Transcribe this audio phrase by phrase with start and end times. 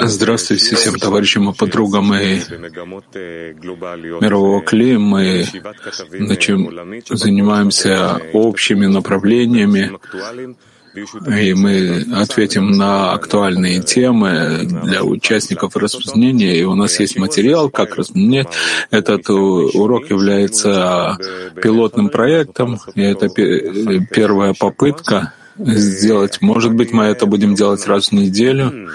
[0.00, 2.40] Здравствуйте всем товарищам и подругам и
[4.22, 4.98] мирового клея.
[4.98, 5.44] Мы
[6.12, 9.92] начнем, занимаемся общими направлениями,
[11.38, 16.56] и мы ответим на актуальные темы для участников распространения.
[16.56, 18.48] И у нас есть материал, как распространять.
[18.90, 21.18] Этот урок является
[21.62, 26.40] пилотным проектом, и это первая попытка сделать.
[26.40, 28.88] Может быть, мы это будем делать раз в неделю.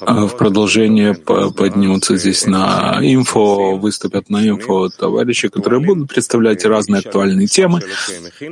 [0.00, 7.00] А в продолжение поднимутся здесь на инфо, выступят на инфо товарищи, которые будут представлять разные
[7.00, 7.82] актуальные темы.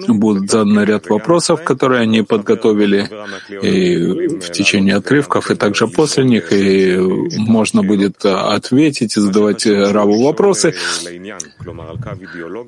[0.07, 3.11] Будут задан ряд вопросов, которые они подготовили
[3.63, 3.97] и
[4.39, 6.53] в течение отрывков, и также после них.
[6.53, 6.97] И
[7.37, 10.75] можно будет ответить и задавать Раву вопросы.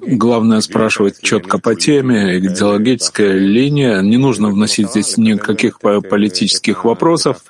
[0.07, 4.01] Главное спрашивать четко по теме, идеологическая линия.
[4.01, 7.43] Не нужно вносить здесь никаких политических вопросов.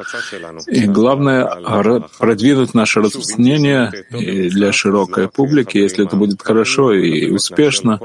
[0.67, 1.47] И главное—
[2.19, 5.79] продвинуть наше распространение для широкой публики.
[5.79, 8.01] Если это будет хорошо и успешно,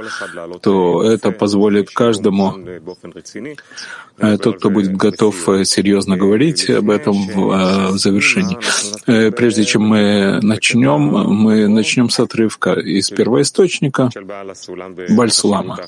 [0.61, 2.55] то это позволит каждому
[4.17, 8.57] Э, тот, кто будет готов э, серьезно говорить об этом в, э, завершении.
[9.31, 14.09] Прежде чем мы начнем, мы начнем с отрывка из первоисточника
[15.09, 15.79] Бальсулама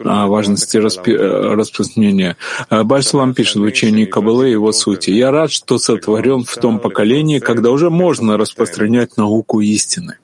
[0.00, 2.36] о важности распи- распространения.
[2.68, 5.10] Бальсулам пишет в учении Кабалы его сути.
[5.10, 10.16] «Я рад, что сотворен в том поколении, когда уже можно распространять науку истины».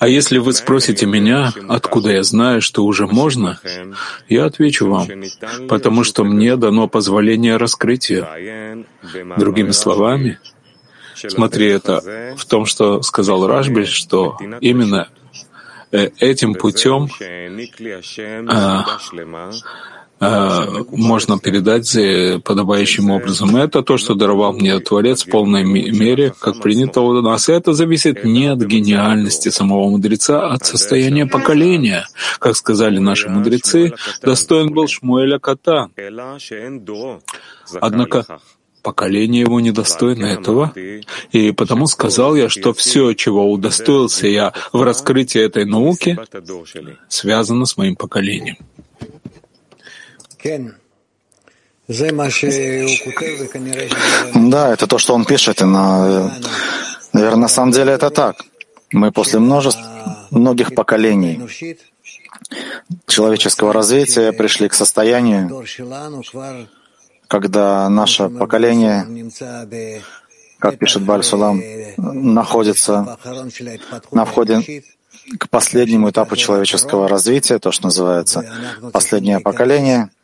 [0.00, 3.60] А если вы спросите меня, откуда я знаю, что уже можно,
[4.28, 5.08] я отвечу вам,
[5.68, 8.84] потому что мне дано позволение раскрытия.
[9.38, 10.40] Другими словами,
[11.14, 15.08] смотри, это в том, что сказал Рашби, что именно
[15.92, 17.08] э, этим путем
[18.48, 18.82] Э,
[20.22, 23.56] можно передать подобающим образом.
[23.56, 27.48] Это то, что даровал мне Творец в полной мере, как принято у нас.
[27.48, 32.06] И это зависит не от гениальности самого мудреца, а от состояния поколения.
[32.38, 35.88] Как сказали наши мудрецы, достоин был Шмуэля Кота.
[37.80, 38.26] Однако
[38.82, 40.72] поколение его недостойно этого,
[41.30, 46.18] и потому сказал я, что все, чего удостоился я в раскрытии этой науки,
[47.08, 48.56] связано с моим поколением.
[54.34, 56.32] Да, это то, что он пишет, и на...
[57.12, 58.36] наверное, на самом деле это так.
[58.92, 59.80] Мы после множеств,
[60.30, 61.40] многих поколений
[63.06, 65.64] человеческого развития пришли к состоянию,
[67.28, 69.30] когда наше поколение,
[70.58, 71.62] как пишет Бальсулам,
[71.96, 73.18] находится
[74.12, 74.84] на входе
[75.38, 78.44] к последнему этапу человеческого развития, то, что называется
[78.92, 80.10] последнее поколение—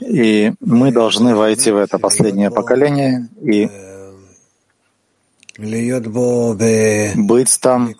[0.00, 3.68] и мы должны войти в это последнее поколение и
[7.16, 7.92] быть там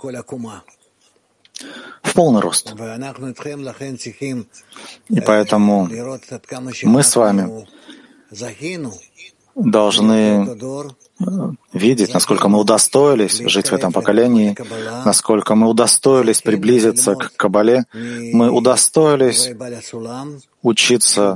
[2.03, 2.75] в полный рост.
[5.09, 5.89] И поэтому
[6.85, 7.67] мы с вами
[9.57, 10.57] должны
[11.73, 14.57] видеть, насколько мы удостоились жить в этом поколении,
[15.05, 19.51] насколько мы удостоились приблизиться к Кабале, мы удостоились
[20.63, 21.35] учиться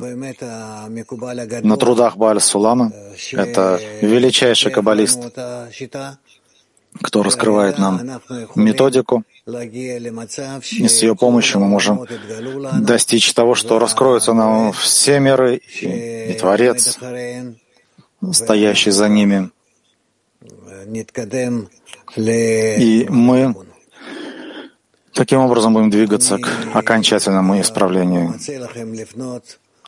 [1.62, 2.92] на трудах Баля Сулама.
[3.32, 5.18] Это величайший каббалист,
[7.02, 8.20] кто раскрывает нам
[8.56, 12.06] методику, и с ее помощью мы можем
[12.80, 16.98] достичь того, что раскроются нам все миры и, и Творец,
[18.32, 19.50] стоящий за ними.
[22.16, 23.54] И мы
[25.12, 28.34] таким образом будем двигаться к окончательному исправлению.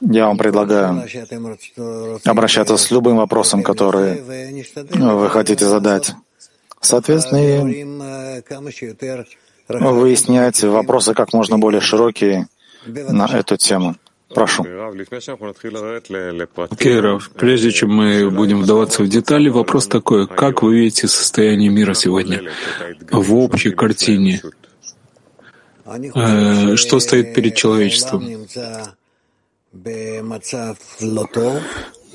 [0.00, 1.04] Я вам предлагаю
[2.24, 6.12] обращаться с любым вопросом, который вы хотите задать.
[6.80, 7.84] Соответственно, и
[9.68, 12.48] выяснять вопросы как можно более широкие
[12.84, 13.94] на эту тему.
[14.34, 14.64] Прошу.
[16.78, 20.26] Кейров, прежде чем мы будем вдаваться в детали, вопрос такой.
[20.26, 22.42] Как вы видите состояние мира сегодня
[23.10, 24.40] в общей картине?
[26.14, 28.46] Э, что стоит перед человечеством?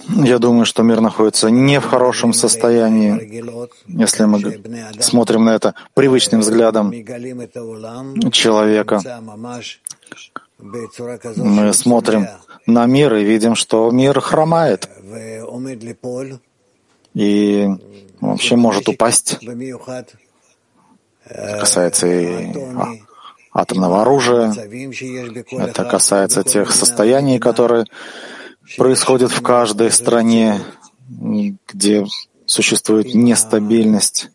[0.10, 3.44] Я думаю, что мир находится не в хорошем состоянии.
[3.88, 4.62] Если мы
[5.02, 6.92] смотрим на это привычным взглядом
[8.32, 9.02] человека,
[10.60, 12.28] мы смотрим
[12.66, 14.90] на мир и видим, что мир хромает
[17.14, 17.68] и
[18.22, 19.40] вообще может упасть.
[21.60, 22.54] Касается и
[23.54, 24.54] атомного оружия.
[25.52, 27.86] Это касается тех состояний, которые
[28.78, 30.62] происходят в каждой стране,
[31.10, 32.06] где
[32.46, 34.30] существует нестабильность.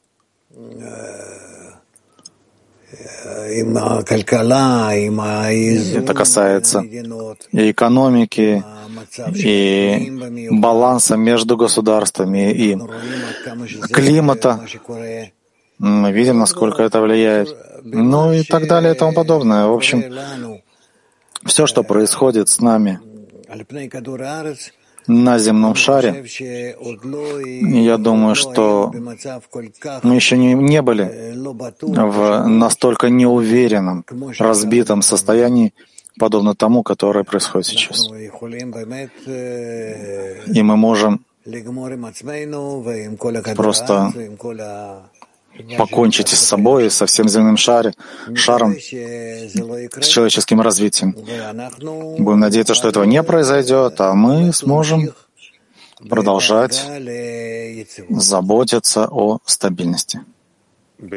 [5.96, 8.64] Это касается и экономики,
[9.34, 12.78] и баланса между государствами, и
[13.92, 14.60] климата.
[15.78, 17.48] Мы видим, насколько это влияет.
[17.84, 19.66] Ну и так далее и тому подобное.
[19.66, 20.04] В общем,
[21.44, 23.00] все, что происходит с нами
[25.06, 26.24] на земном шаре,
[27.88, 28.92] я думаю, что
[30.02, 34.04] мы еще не, не были в настолько неуверенном,
[34.38, 35.72] разбитом состоянии,
[36.18, 38.08] подобно тому, которое происходит сейчас.
[40.46, 41.24] И мы можем
[43.56, 44.12] просто
[45.78, 47.94] покончить с собой, со всем земным шаре,
[48.34, 51.12] шаром, с человеческим развитием.
[52.18, 55.10] Будем надеяться, что этого не произойдет, а мы сможем
[56.08, 56.82] продолжать
[58.08, 60.20] заботиться о стабильности.
[61.02, 61.08] В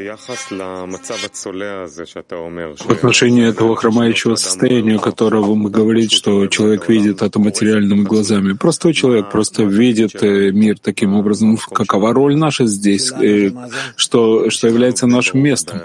[2.90, 8.54] отношении этого хромающего состояния, которого мы говорим, что человек видит это материальными глазами.
[8.54, 11.58] Простой человек просто видит э, мир таким образом.
[11.58, 13.12] Какова роль наша здесь?
[13.12, 13.52] Э,
[13.96, 15.80] что, что является нашим местом?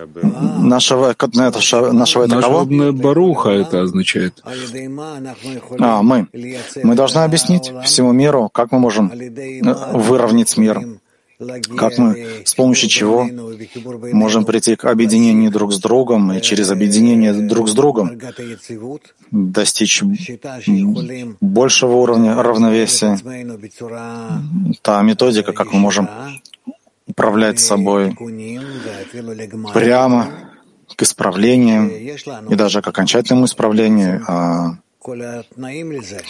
[0.63, 2.65] Нашего, нашего, нашего это кого?
[2.65, 4.43] Баруха это означает.
[5.79, 6.27] А, мы.
[6.83, 11.00] Мы должны объяснить всему миру, как мы можем э, выровнять мир
[11.77, 13.27] как мы, с помощью чего
[14.13, 18.19] можем прийти к объединению друг с другом и через объединение друг с другом
[19.31, 20.03] достичь
[21.41, 23.19] большего уровня равновесия.
[24.83, 26.09] Та методика, как мы можем
[27.07, 28.17] управлять собой
[29.73, 30.29] прямо
[30.95, 31.91] к исправлению
[32.51, 34.23] и даже к окончательному исправлению.
[34.29, 34.75] А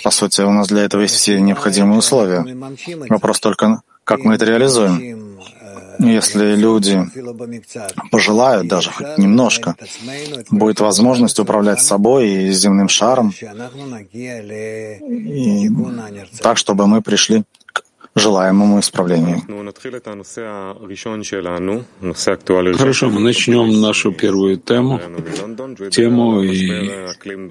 [0.04, 2.46] по сути, у нас для этого есть все необходимые условия.
[3.08, 5.38] Вопрос только как мы это реализуем?
[6.00, 6.98] Если люди
[8.10, 9.76] пожелают даже хоть немножко,
[10.50, 13.32] будет возможность управлять собой и земным шаром,
[14.12, 15.70] и
[16.42, 17.84] так, чтобы мы пришли к
[18.14, 19.42] желаемому исправлению.
[22.76, 25.00] Хорошо, мы начнем нашу первую тему,
[25.90, 26.90] тему, и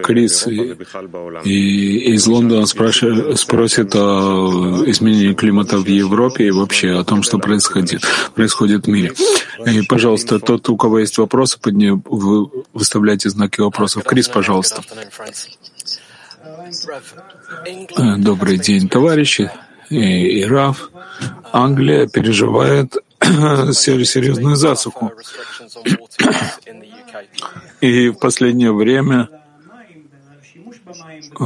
[0.03, 0.75] Крис и,
[1.45, 7.39] и из Лондона спрашивает, спросит о изменении климата в Европе и вообще о том, что
[7.39, 8.01] происходит,
[8.35, 9.13] происходит в мире.
[9.65, 14.03] И, пожалуйста, тот, у кого есть вопросы, подним, вы выставляйте знаки вопросов.
[14.03, 14.81] Крис, пожалуйста.
[18.17, 19.49] Добрый день, товарищи
[19.89, 20.91] и, Раф,
[21.51, 25.11] Англия переживает серьезную засуху.
[27.81, 29.29] И в последнее время
[31.39, 31.43] э,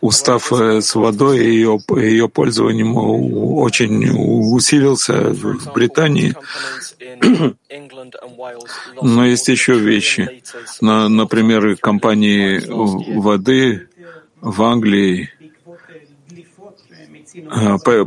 [0.00, 4.08] устав с водой и ее, ее пользованием очень
[4.54, 6.34] усилился в Британии.
[9.02, 10.42] Но есть еще вещи.
[10.80, 12.62] Например, компании
[13.18, 13.88] воды
[14.40, 15.30] в Англии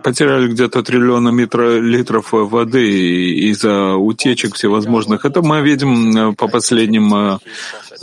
[0.03, 1.29] потеряли где-то триллиона
[1.79, 5.25] литров воды из-за утечек всевозможных.
[5.25, 7.37] Это мы видим э, по последним э,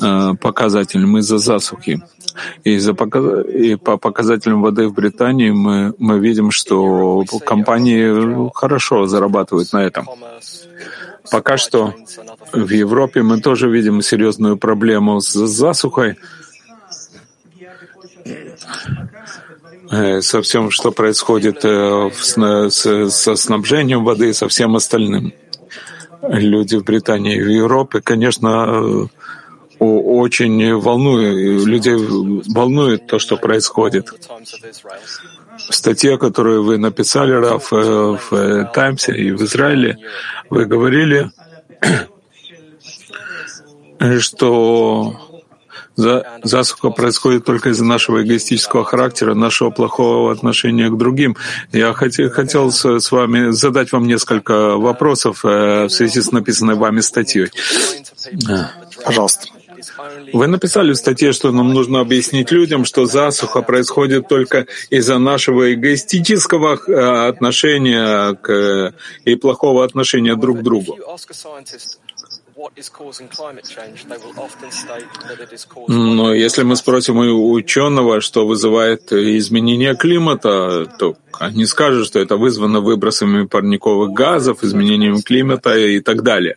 [0.00, 2.00] э, показателям из-за засухи.
[2.64, 9.72] И, за и по показателям воды в Британии мы, мы видим, что компании хорошо зарабатывают
[9.72, 10.06] на этом.
[11.30, 11.94] Пока что
[12.52, 16.16] в Европе мы тоже видим серьезную проблему с засухой.
[19.90, 25.32] Э, со всем, что происходит э, со снабжением воды и со всем остальным.
[26.22, 29.06] Люди в Британии и в Европе, конечно, э,
[29.78, 34.08] очень волнует, людей волнует то, что происходит.
[35.68, 39.98] В статье, которую вы написали, Раф, в Таймсе и в Израиле,
[40.50, 41.30] вы говорили,
[44.18, 45.25] что
[45.96, 51.36] засуха происходит только из-за нашего эгоистического характера, нашего плохого отношения к другим.
[51.72, 57.00] Я хотел, хотел с вами задать вам несколько вопросов э, в связи с написанной вами
[57.00, 57.48] статьей.
[59.04, 59.46] Пожалуйста.
[60.32, 65.72] Вы написали в статье, что нам нужно объяснить людям, что засуха происходит только из-за нашего
[65.72, 70.98] эгоистического э, отношения к, и плохого отношения друг к другу.
[75.88, 82.36] Но если мы спросим у ученого, что вызывает изменение климата, то они скажут, что это
[82.36, 86.56] вызвано выбросами парниковых газов, изменением климата и так далее.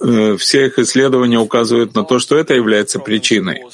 [0.00, 3.64] Э, все их исследования указывают на то, что это является причиной.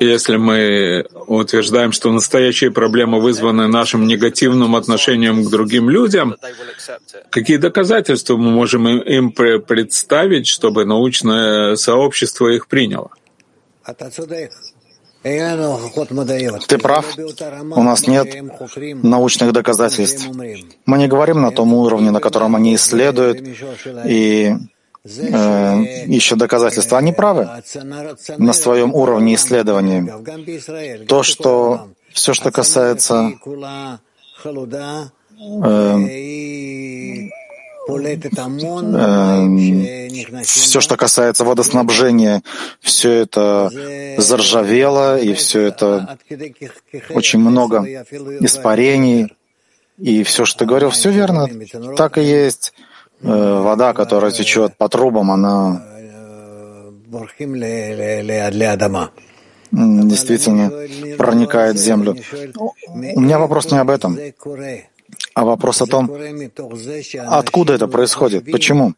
[0.00, 6.36] Если мы утверждаем, что настоящие проблемы вызваны нашим негативным отношением к другим людям,
[7.30, 13.10] какие доказательства мы можем им представить, чтобы научное сообщество их приняло?
[16.68, 17.16] Ты прав.
[17.18, 18.36] У нас нет
[19.02, 20.28] научных доказательств.
[20.86, 23.42] Мы не говорим на том уровне, на котором они исследуют
[24.06, 24.54] и
[25.04, 26.98] э, ищут доказательства.
[26.98, 27.48] Они правы
[28.38, 30.08] на своем уровне исследований.
[31.06, 33.32] То, что все, что касается
[35.64, 36.08] э,
[40.44, 42.42] все, что касается водоснабжения,
[42.80, 43.70] все это
[44.18, 46.18] заржавело, и все это
[47.10, 47.84] очень много
[48.40, 49.34] испарений.
[49.98, 51.48] И все, что ты говорил, все верно.
[51.96, 52.72] Так и есть.
[53.20, 55.82] Э, вода, которая течет по трубам, она
[59.72, 60.70] действительно
[61.16, 62.16] проникает в землю.
[63.14, 64.18] У меня вопрос не об этом
[65.38, 66.10] а вопрос о том,
[67.28, 68.94] откуда это происходит, почему.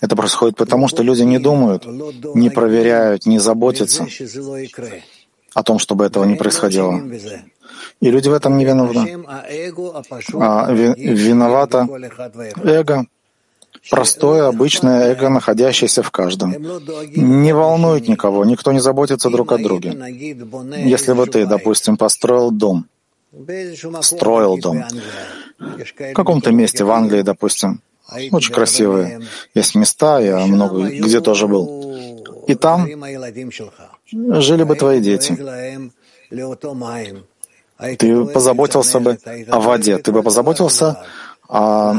[0.00, 1.84] Это происходит потому, что люди не думают,
[2.34, 4.06] не проверяют, не заботятся
[5.52, 6.94] о том, чтобы этого не происходило.
[8.00, 9.26] И люди в этом не виновны.
[10.34, 11.88] А виновато
[12.62, 13.06] эго,
[13.90, 16.54] простое, обычное эго, находящееся в каждом.
[17.16, 19.90] Не волнует никого, никто не заботится друг о друге.
[20.84, 22.86] Если бы ты, допустим, построил дом,
[24.02, 24.84] строил дом,
[25.60, 27.82] в каком-то месте в Англии, допустим,
[28.32, 29.20] очень красивые.
[29.54, 31.64] Есть места, я много где тоже был.
[32.46, 32.88] И там
[34.40, 35.38] жили бы твои дети.
[37.98, 41.02] Ты позаботился бы о воде, ты бы позаботился
[41.48, 41.94] о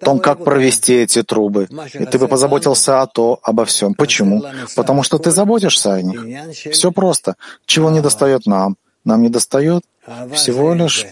[0.00, 1.68] том, как провести эти трубы.
[1.94, 3.94] И ты бы позаботился о то, обо всем.
[3.94, 4.42] Почему?
[4.76, 6.52] Потому что ты заботишься о них.
[6.72, 7.36] Все просто.
[7.66, 8.76] Чего не достает нам?
[9.04, 9.84] Нам не достает
[10.32, 11.06] всего лишь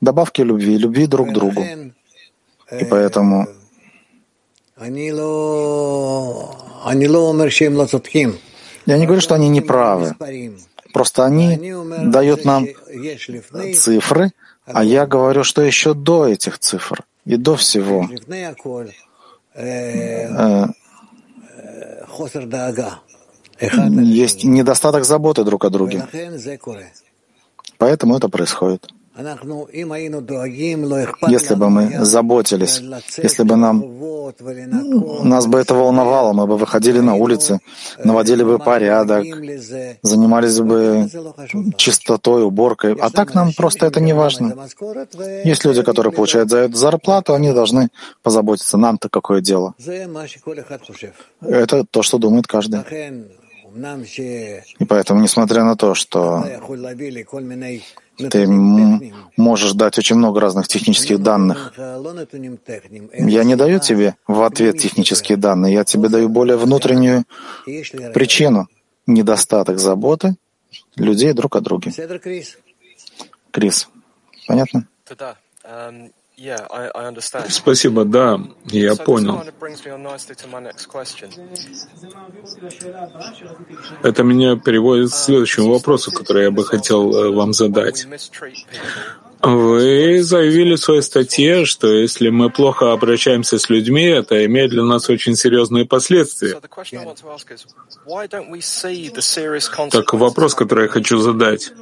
[0.00, 1.64] добавки любви, любви друг к другу.
[2.80, 3.46] И поэтому
[8.86, 10.14] я не говорю, что они не правы.
[10.92, 11.74] Просто они
[12.04, 12.66] дают нам
[13.74, 14.30] цифры,
[14.64, 18.08] а я говорю, что еще до этих цифр и до всего
[19.54, 20.66] э,
[24.02, 26.06] есть недостаток заботы друг о друге.
[27.78, 28.88] Поэтому это происходит.
[31.28, 32.80] Если бы мы заботились,
[33.16, 33.82] если бы нам
[35.24, 37.60] нас бы это волновало, мы бы выходили на улицы,
[38.04, 39.24] наводили бы порядок,
[40.02, 41.08] занимались бы
[41.76, 42.94] чистотой, уборкой.
[42.94, 44.54] А так нам просто это не важно.
[45.44, 47.88] Есть люди, которые получают за это зарплату, они должны
[48.22, 48.78] позаботиться.
[48.78, 49.74] Нам-то какое дело?
[51.40, 52.80] Это то, что думает каждый.
[54.78, 56.44] И поэтому, несмотря на то, что
[58.30, 58.46] ты
[59.36, 61.72] можешь дать очень много разных технических данных.
[61.76, 67.24] Я не даю тебе в ответ технические данные, я тебе даю более внутреннюю
[68.14, 68.68] причину—
[69.08, 70.36] недостаток заботы
[70.96, 71.92] людей друг о друге.
[73.50, 73.88] Крис,
[74.46, 74.86] понятно?
[77.48, 79.42] Спасибо, да, я понял.
[84.02, 88.06] Это меня переводит к следующему вопросу, который я бы хотел э, вам задать.
[89.40, 94.82] Вы заявили в своей статье, что если мы плохо обращаемся с людьми, это имеет для
[94.82, 96.60] нас очень серьезные последствия.
[99.90, 101.72] Так вопрос, который я хочу задать.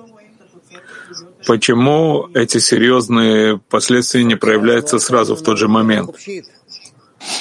[1.47, 6.11] Почему эти серьезные последствия не проявляются сразу в тот же момент?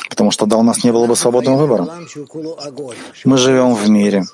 [0.09, 1.87] Потому что да, у нас не было бы свободного выбора.
[3.25, 4.25] Мы живем в мире,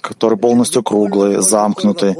[0.00, 2.16] который полностью круглый, замкнутый,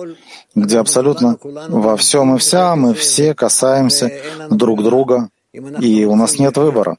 [0.55, 4.11] где абсолютно во всем и вся мы все касаемся
[4.51, 5.29] друг друга,
[5.81, 6.97] и у нас нет выбора.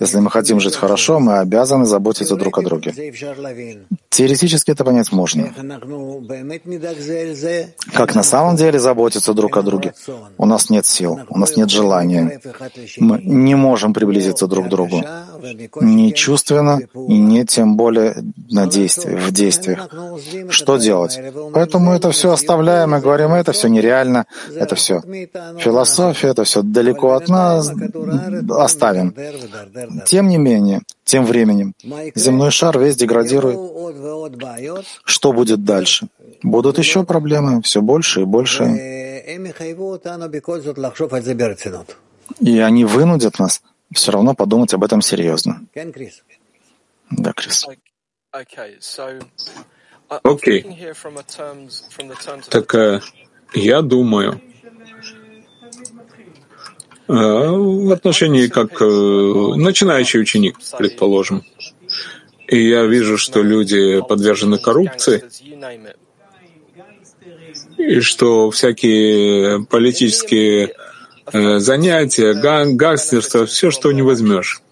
[0.00, 2.94] Если мы хотим жить хорошо, мы обязаны заботиться друг о друге.
[4.10, 5.52] Теоретически это понять можно.
[7.92, 9.94] Как на самом деле заботиться друг о друге?
[10.38, 12.40] У нас нет сил, у нас нет желания.
[12.98, 15.04] Мы не можем приблизиться друг к другу.
[15.80, 18.16] Не чувственно и не тем более
[18.50, 19.88] на действии, в действиях.
[20.50, 21.20] Что делать?
[21.52, 25.00] Поэтому это все оставляем и говорим, это все нереально, это все
[25.58, 27.70] философия, это все далеко от нас,
[28.50, 29.14] оставим.
[30.04, 31.74] Тем не менее, тем временем,
[32.14, 33.58] земной шар весь деградирует.
[35.04, 36.08] Что будет дальше?
[36.42, 38.64] Будут еще проблемы, все больше и больше.
[42.40, 43.62] И они вынудят нас
[43.92, 45.62] все равно подумать об этом серьезно.
[47.10, 47.66] Да, Крис.
[50.22, 50.66] Окей.
[52.50, 53.00] Так э,
[53.54, 54.40] я думаю,
[57.08, 61.42] в отношении как э, начинающий ученик, предположим,
[62.46, 65.24] и я вижу, что люди подвержены коррупции,
[67.78, 70.74] и что всякие политические
[71.32, 74.62] занятия, гангстерство, все, что не возьмешь.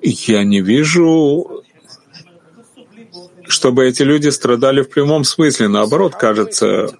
[0.00, 1.58] Я не вижу
[3.48, 5.68] чтобы эти люди страдали в прямом смысле.
[5.68, 6.90] Наоборот, кажется,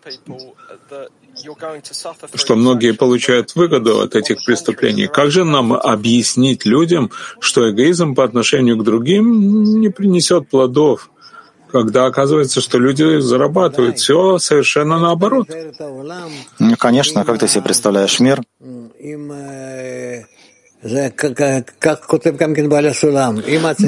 [2.34, 5.06] что многие получают выгоду от этих преступлений.
[5.06, 11.10] Как же нам объяснить людям, что эгоизм по отношению к другим не принесет плодов,
[11.70, 15.48] когда оказывается, что люди зарабатывают все совершенно наоборот?
[16.58, 18.42] Ну, конечно, как ты себе представляешь мир?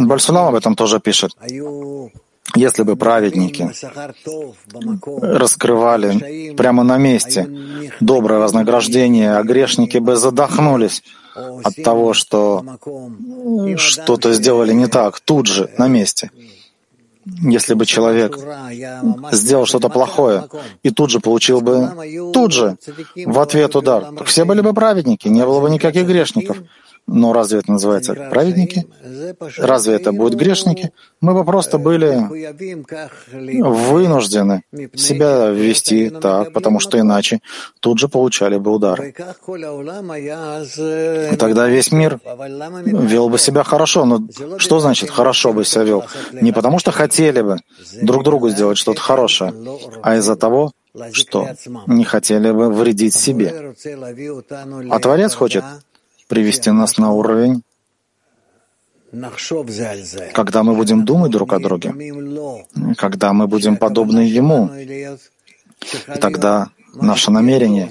[0.07, 1.33] Бальсулам об этом тоже пишет.
[2.57, 3.71] Если бы праведники
[5.23, 7.49] раскрывали прямо на месте
[8.01, 11.03] доброе вознаграждение, а грешники бы задохнулись
[11.35, 12.65] от того, что
[13.77, 16.31] что-то сделали не так, тут же, на месте.
[17.25, 18.39] Если бы человек
[19.33, 20.49] сделал что-то плохое
[20.83, 22.77] и тут же получил бы, тут же,
[23.27, 26.57] в ответ удар, все были бы праведники, не было бы никаких грешников.
[27.13, 28.87] Но разве это называется праведники?
[29.59, 30.93] Разве это будут грешники?
[31.21, 32.23] Мы бы просто были
[33.61, 34.63] вынуждены
[34.95, 37.41] себя вести так, потому что иначе
[37.81, 39.03] тут же получали бы удар.
[39.03, 39.13] И
[41.37, 44.05] тогда весь мир вел бы себя хорошо.
[44.05, 44.21] Но
[44.59, 46.05] что значит хорошо бы себя вел?
[46.33, 47.59] Не потому что хотели бы
[48.03, 49.53] друг другу сделать что-то хорошее,
[50.03, 50.73] а из-за того,
[51.13, 51.49] что
[51.87, 53.75] не хотели бы вредить себе.
[54.91, 55.65] А Творец хочет
[56.31, 57.63] привести нас на уровень,
[60.33, 61.93] когда мы будем думать друг о друге,
[62.97, 64.71] когда мы будем подобны Ему,
[66.15, 67.91] и тогда наше намерение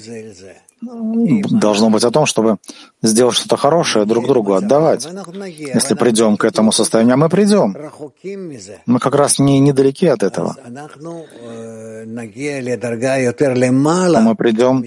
[0.80, 2.56] должно быть о том, чтобы
[3.02, 5.06] сделать что-то хорошее друг другу, отдавать.
[5.46, 7.76] Если придем к этому состоянию, а мы придем.
[8.86, 10.56] Мы как раз не недалеки от этого.
[14.20, 14.84] Мы придем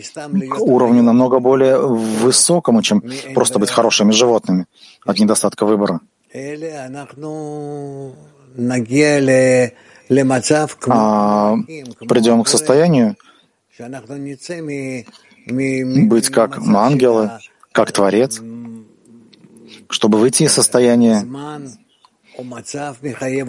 [0.49, 3.03] к уровню намного более высокому, чем
[3.33, 4.65] просто быть хорошими животными
[5.05, 5.99] от недостатка выбора.
[10.89, 11.55] А
[12.09, 13.15] придем к состоянию,
[15.47, 17.31] быть как ангелы,
[17.71, 18.41] как Творец,
[19.89, 21.25] чтобы выйти из состояния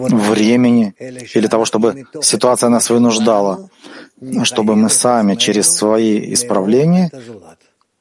[0.09, 0.93] времени
[1.33, 3.69] или того, чтобы ситуация нас вынуждала,
[4.43, 7.11] чтобы мы сами через свои исправления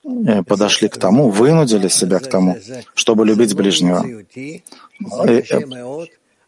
[0.05, 2.59] э, подошли к тому, вынудили себя к тому,
[2.95, 4.05] чтобы любить ближнего.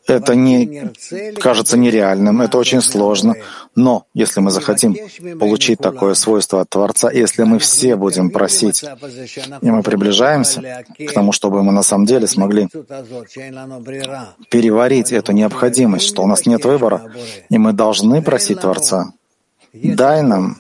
[0.07, 0.91] Это не
[1.41, 3.35] кажется нереальным, это очень сложно.
[3.75, 4.97] Но если мы захотим
[5.39, 8.85] получить такое свойство от Творца, если мы все будем просить,
[9.63, 12.69] и мы приближаемся к тому, чтобы мы на самом деле смогли
[14.51, 17.11] переварить эту необходимость, что у нас нет выбора,
[17.49, 19.13] и мы должны просить Творца,
[19.73, 20.59] дай нам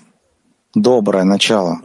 [0.74, 1.80] доброе начало,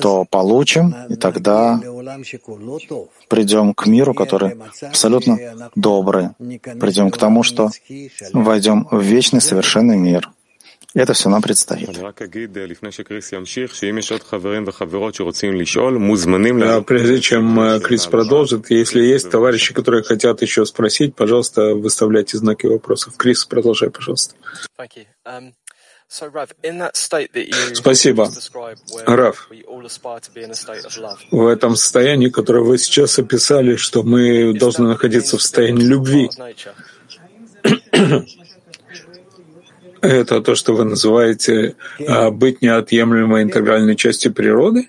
[0.00, 1.80] то получим, и тогда
[3.28, 6.30] придем к миру, который абсолютно добрый.
[6.80, 7.70] Придем к тому, что
[8.32, 10.30] войдем в вечный совершенный мир.
[10.94, 11.90] Это все нам предстоит.
[16.82, 22.66] Прежде чем э, Крис продолжит, если есть товарищи, которые хотят еще спросить, пожалуйста, выставляйте знаки
[22.66, 23.16] вопросов.
[23.18, 24.34] Крис, продолжай, пожалуйста.
[27.74, 28.30] Спасибо.
[29.06, 29.50] Раф,
[31.30, 36.30] в этом состоянии, которое вы сейчас описали, что мы должны находиться в состоянии любви,
[40.00, 44.88] это то, что вы называете а, быть неотъемлемой интегральной частью природы?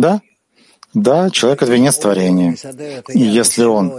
[0.00, 0.20] Да.
[0.94, 2.56] Да, человек— это венец творения.
[3.08, 3.90] И если он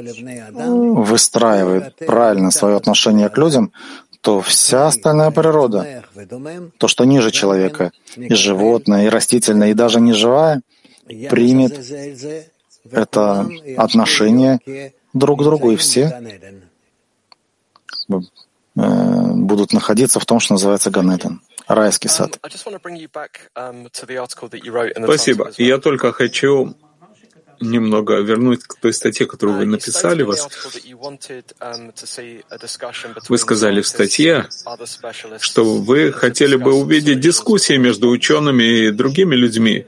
[1.03, 3.73] выстраивает правильно свое отношение к людям,
[4.25, 6.03] то вся остальная природа,
[6.79, 10.63] то, что ниже человека, и животное, и растительное, и даже неживая,
[11.29, 11.73] примет
[12.89, 16.05] это отношение друг к другу, и все
[18.09, 18.19] э,
[19.35, 22.39] будут находиться в том, что называется Ганеден, райский сад.
[25.03, 25.51] Спасибо.
[25.57, 26.73] Я только хочу
[27.61, 30.23] немного вернуть к той статье, которую вы написали.
[30.23, 30.47] Вас.
[33.29, 34.47] Вы сказали в статье,
[35.39, 39.85] что вы хотели бы увидеть дискуссии между учеными и другими людьми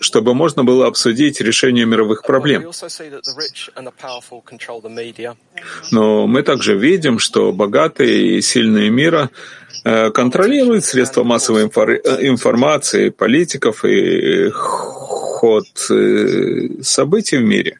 [0.00, 2.70] чтобы можно было обсудить решение мировых проблем.
[5.90, 9.30] Но мы также видим, что богатые и сильные мира
[9.84, 14.50] э, контролируют средства массовой э, информации, политиков и
[15.38, 17.72] ход э, событий в мире.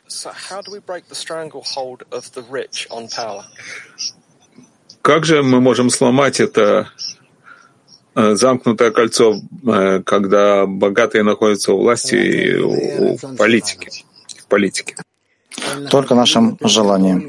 [5.03, 6.88] Как же мы можем сломать это
[8.18, 13.88] Э, замкнутое кольцо, э, когда богатые находятся у власти и у политики.
[14.42, 14.97] В политике.
[15.90, 17.21] Только нашим желанием.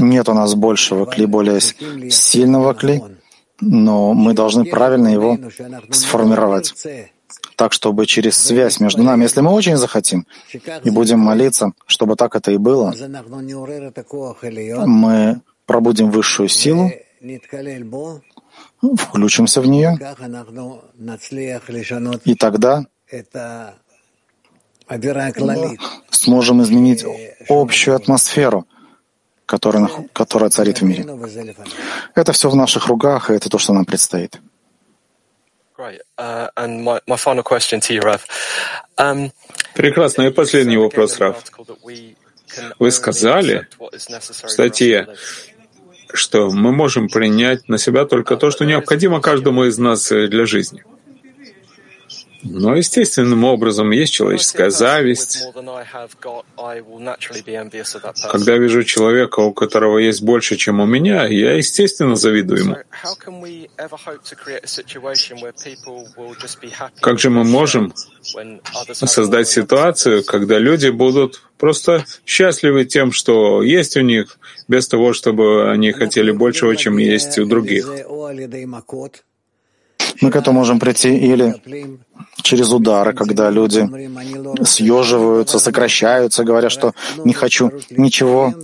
[0.00, 1.60] Нет у нас большего кли, более
[2.10, 3.02] сильного кли,
[3.60, 5.38] но мы должны правильно его
[5.90, 6.74] сформировать
[7.60, 10.26] так, чтобы через связь между нами, если мы очень захотим,
[10.86, 12.94] и будем молиться, чтобы так это и было,
[14.86, 16.90] мы пробудим высшую силу,
[18.96, 19.90] включимся в нее,
[22.24, 22.86] и тогда
[26.10, 27.04] сможем изменить
[27.50, 28.66] общую атмосферу,
[29.44, 31.04] которая, которая царит в мире.
[32.14, 34.40] Это все в наших руках, и это то, что нам предстоит.
[39.74, 40.22] Прекрасно.
[40.22, 41.42] И последний вопрос, Раф.
[42.78, 45.06] Вы сказали в статье,
[46.12, 50.44] что мы можем принять на себя только то, что необходимо каждому из нас э, для
[50.44, 50.84] жизни.
[52.42, 55.44] Но естественным образом есть человеческая зависть.
[58.30, 62.76] Когда вижу человека, у которого есть больше, чем у меня, я, естественно, завидую ему.
[67.00, 67.92] Как же мы можем
[68.92, 75.70] создать ситуацию, когда люди будут просто счастливы тем, что есть у них, без того, чтобы
[75.70, 77.86] они хотели большего, чем есть у других?
[80.20, 81.54] Мы к этому можем прийти или
[82.42, 83.88] через удары, когда люди
[84.64, 88.54] съеживаются, сокращаются, говоря, что не хочу ничего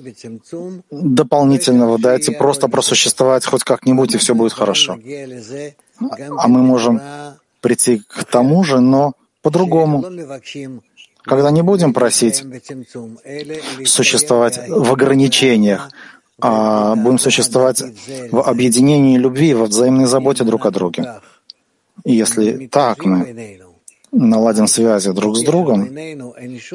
[0.91, 4.99] дополнительного, дайте просто просуществовать хоть как-нибудь, и все будет хорошо.
[6.39, 7.01] А мы можем
[7.61, 10.05] прийти к тому же, но по-другому.
[11.23, 12.45] Когда не будем просить
[13.85, 15.91] существовать в ограничениях,
[16.41, 17.83] а будем существовать
[18.31, 21.21] в объединении любви, во взаимной заботе друг о друге.
[22.05, 23.61] И если так мы
[24.13, 25.89] наладим связи друг с другом,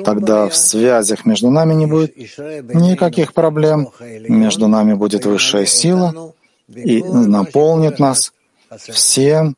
[0.03, 3.89] тогда в связях между нами не будет никаких проблем,
[4.27, 6.33] между нами будет высшая сила
[6.67, 8.33] и наполнит нас
[8.77, 9.55] всем,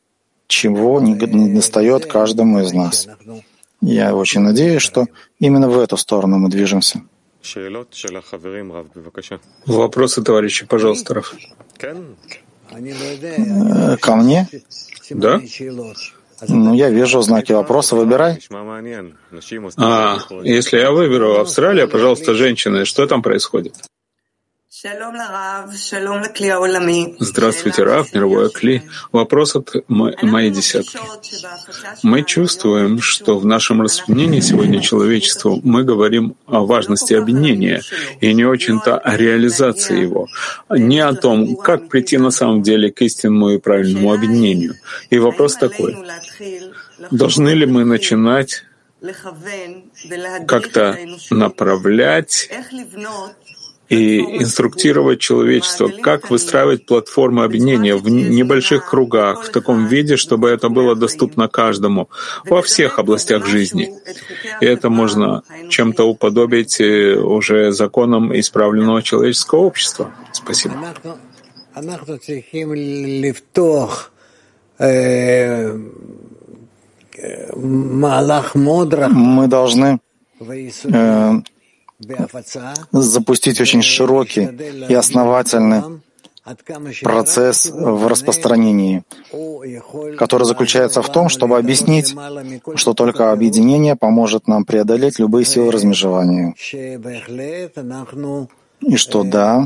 [0.47, 1.15] чего не
[1.53, 3.07] достает каждому из нас.
[3.81, 5.07] Я очень надеюсь, что
[5.39, 7.01] именно в эту сторону мы движемся.
[9.65, 11.35] Вопросы, товарищи, пожалуйста, Раф.
[12.71, 14.47] Э, ко мне?
[15.09, 15.41] Да?
[16.47, 18.39] Ну, я вижу знаки вопроса, выбирай.
[19.77, 23.75] А, если я выберу Австралия, пожалуйста, женщины, что там происходит?
[27.19, 28.81] Здравствуйте, Рав, мировое Кли.
[29.13, 30.97] Вопрос от моей десятки.
[32.03, 37.81] Мы чувствуем, что в нашем распространении сегодня человечеству мы говорим о важности объединения
[38.19, 40.27] и не очень-то о реализации его,
[40.69, 44.75] не о том, как прийти на самом деле к истинному и правильному объединению.
[45.09, 45.95] И вопрос такой.
[47.09, 48.65] Должны ли мы начинать
[50.47, 50.97] как-то
[51.29, 52.49] направлять
[53.89, 60.69] и инструктировать человечество, как выстраивать платформы объединения в небольших кругах, в таком виде, чтобы это
[60.69, 62.09] было доступно каждому
[62.45, 63.93] во всех областях жизни.
[64.61, 70.11] И это можно чем-то уподобить э, уже законам исправленного человеческого общества.
[70.31, 70.75] Спасибо.
[79.09, 79.99] Мы должны
[80.39, 81.31] э,
[82.91, 84.49] запустить очень широкий
[84.89, 85.81] и основательный
[87.03, 89.03] процесс в распространении,
[90.17, 92.15] который заключается в том, чтобы объяснить,
[92.75, 96.53] что только объединение поможет нам преодолеть любые силы размежевания.
[98.87, 99.59] И что да,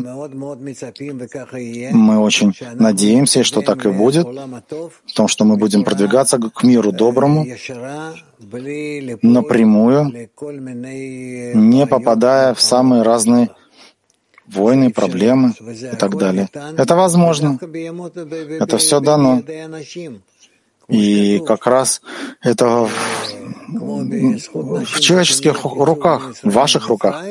[1.91, 6.91] мы очень надеемся, что так и будет, в том, что мы будем продвигаться к миру
[6.91, 7.45] доброму,
[9.21, 10.29] напрямую,
[11.55, 13.49] не попадая в самые разные
[14.47, 15.53] войны, проблемы
[15.93, 16.49] и так далее.
[16.77, 17.59] Это возможно.
[18.59, 19.41] Это все дано.
[20.89, 22.01] И как раз
[22.41, 22.89] это
[23.67, 27.23] в человеческих руках, в ваших руках.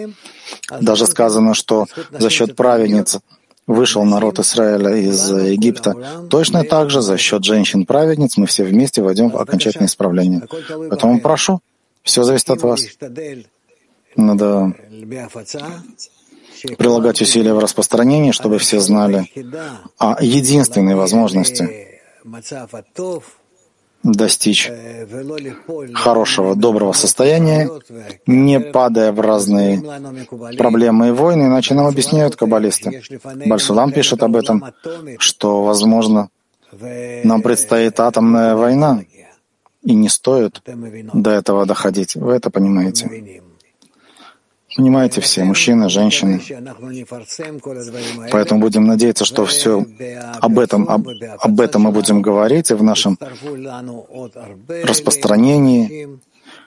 [0.81, 3.19] Даже сказано, что за счет праведниц
[3.66, 5.95] вышел народ Израиля из Египта.
[6.31, 10.47] Точно так же за счет женщин-праведниц мы все вместе войдем в окончательное исправление.
[10.90, 11.61] Поэтому прошу,
[12.07, 12.87] Все зависит от вас.
[14.14, 14.73] Надо
[16.79, 19.29] прилагать усилия в распространении, чтобы все знали
[19.99, 22.01] о единственной возможности
[24.12, 24.71] достичь
[25.95, 27.71] хорошего, доброго состояния,
[28.27, 29.83] не падая в разные
[30.57, 33.03] проблемы и войны, иначе нам объясняют каббалисты.
[33.47, 34.64] Бальсулам пишет об этом,
[35.19, 36.29] что, возможно,
[37.25, 39.03] нам предстоит атомная война,
[39.83, 40.61] и не стоит
[41.14, 42.16] до этого доходить.
[42.16, 43.42] Вы это понимаете?
[44.76, 46.40] Понимаете все, мужчины, женщины.
[48.30, 49.86] Поэтому будем надеяться, что все
[50.40, 51.08] об этом, об,
[51.38, 53.18] об этом мы будем говорить и в нашем
[54.68, 56.18] распространении.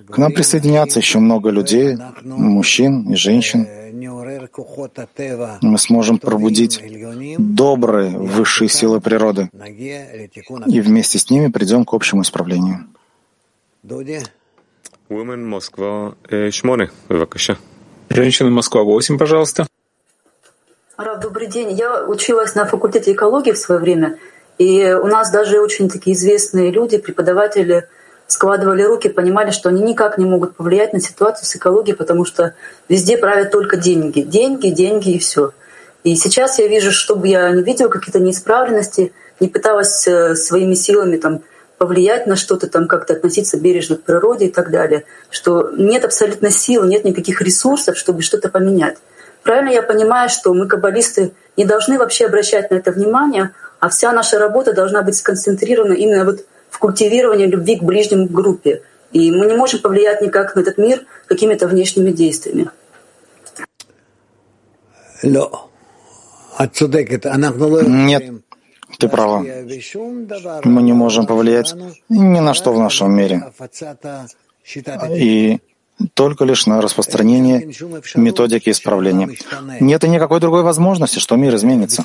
[0.08, 3.68] К нам присоединятся еще много людей, мужчин и женщин.
[5.62, 6.82] Мы сможем пробудить
[7.38, 9.50] добрые высшие силы природы
[10.66, 12.88] и вместе с ними придем к общему исправлению.
[15.10, 17.58] Women Москва 8, бывакаша.
[18.10, 19.68] Женщина Москва 8, пожалуйста.
[20.98, 21.72] Рав, добрый день.
[21.74, 24.18] Я училась на факультете экологии в свое время,
[24.58, 27.88] и у нас даже очень такие известные люди, преподаватели,
[28.26, 32.56] складывали руки, понимали, что они никак не могут повлиять на ситуацию с экологией, потому что
[32.90, 34.22] везде правят только деньги.
[34.22, 35.52] Деньги, деньги и все.
[36.04, 41.18] И сейчас я вижу, чтобы я не видела какие-то неисправленности, не пыталась э, своими силами
[41.18, 41.42] там
[41.80, 46.52] повлиять на что-то, там как-то относиться бережно к природе и так далее, что нет абсолютно
[46.52, 48.98] сил, нет никаких ресурсов, чтобы что-то поменять.
[49.42, 54.12] Правильно я понимаю, что мы, каббалисты, не должны вообще обращать на это внимание, а вся
[54.12, 58.84] наша работа должна быть сконцентрирована именно вот в культивировании любви к ближнему группе.
[59.12, 62.70] И мы не можем повлиять никак на этот мир какими-то внешними действиями.
[67.88, 68.44] Нет,
[68.98, 69.40] ты права.
[70.64, 71.76] Мы не можем повлиять
[72.10, 73.52] ни на что в нашем мире.
[75.16, 75.60] И
[76.14, 77.72] только лишь на распространение
[78.16, 79.30] методики исправления.
[79.80, 82.04] Нет и никакой другой возможности, что мир изменится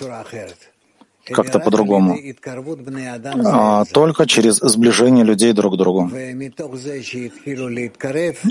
[1.26, 2.18] как-то по-другому,
[3.44, 6.10] а только через сближение людей друг к другу.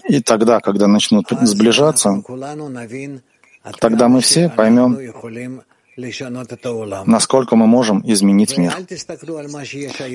[0.09, 2.23] И тогда, когда начнут сближаться,
[3.79, 4.97] тогда мы все поймем,
[7.05, 8.75] насколько мы можем изменить мир.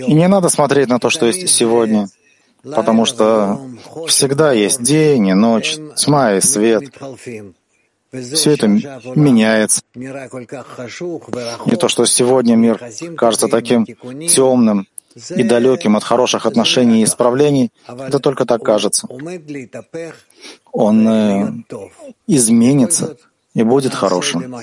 [0.07, 2.09] И не надо смотреть на то, что есть сегодня,
[2.63, 3.61] потому что
[4.09, 6.93] всегда есть день и ночь, тьма и свет.
[8.11, 9.83] Все это меняется.
[9.95, 12.81] И то, что сегодня мир
[13.17, 13.85] кажется таким
[14.27, 14.87] темным
[15.37, 19.09] и далеким от хороших отношений и исправлений, это только так кажется.
[20.73, 21.53] Он э,
[22.27, 23.17] изменится
[23.55, 24.55] и будет хорошим.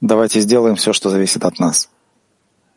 [0.00, 1.90] Давайте сделаем все, что зависит от нас.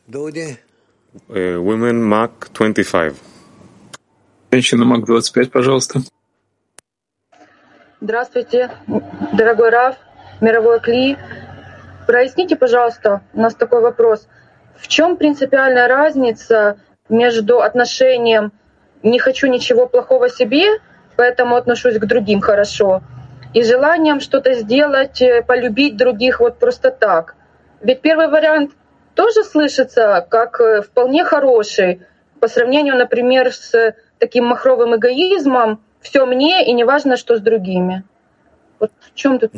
[0.08, 3.14] Women Mac 25.
[4.52, 6.02] Женщина Мак 25, пожалуйста.
[8.02, 8.72] Здравствуйте,
[9.34, 9.98] дорогой Раф,
[10.42, 11.18] мировой Кли.
[12.08, 14.28] Проясните, пожалуйста, у нас такой вопрос.
[14.76, 18.52] В чем принципиальная разница между отношением
[19.04, 20.80] «не хочу ничего плохого себе,
[21.16, 23.04] поэтому отношусь к другим хорошо»,
[23.54, 27.36] и желанием что-то сделать, э, полюбить других вот просто так.
[27.82, 28.72] Ведь первый вариант
[29.16, 32.02] тоже слышится как э, вполне хороший
[32.40, 38.04] по сравнению, например, с таким махровым эгоизмом «все мне и неважно, что с другими».
[38.80, 39.52] Вот в чем тут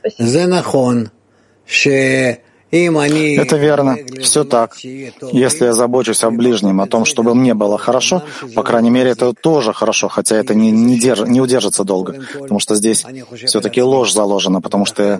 [0.00, 0.28] Спасибо.
[2.72, 4.76] Это верно, все так.
[4.78, 8.22] Если я забочусь о ближнем, о том, чтобы мне было хорошо,
[8.54, 12.60] по крайней мере, это тоже хорошо, хотя это не, не, держ, не удержится долго, потому
[12.60, 13.04] что здесь
[13.44, 15.18] все-таки ложь заложена, потому что я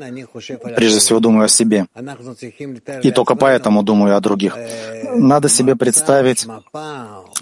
[0.76, 1.86] прежде всего думаю о себе.
[3.02, 4.56] И только поэтому думаю о других.
[5.14, 6.46] Надо себе представить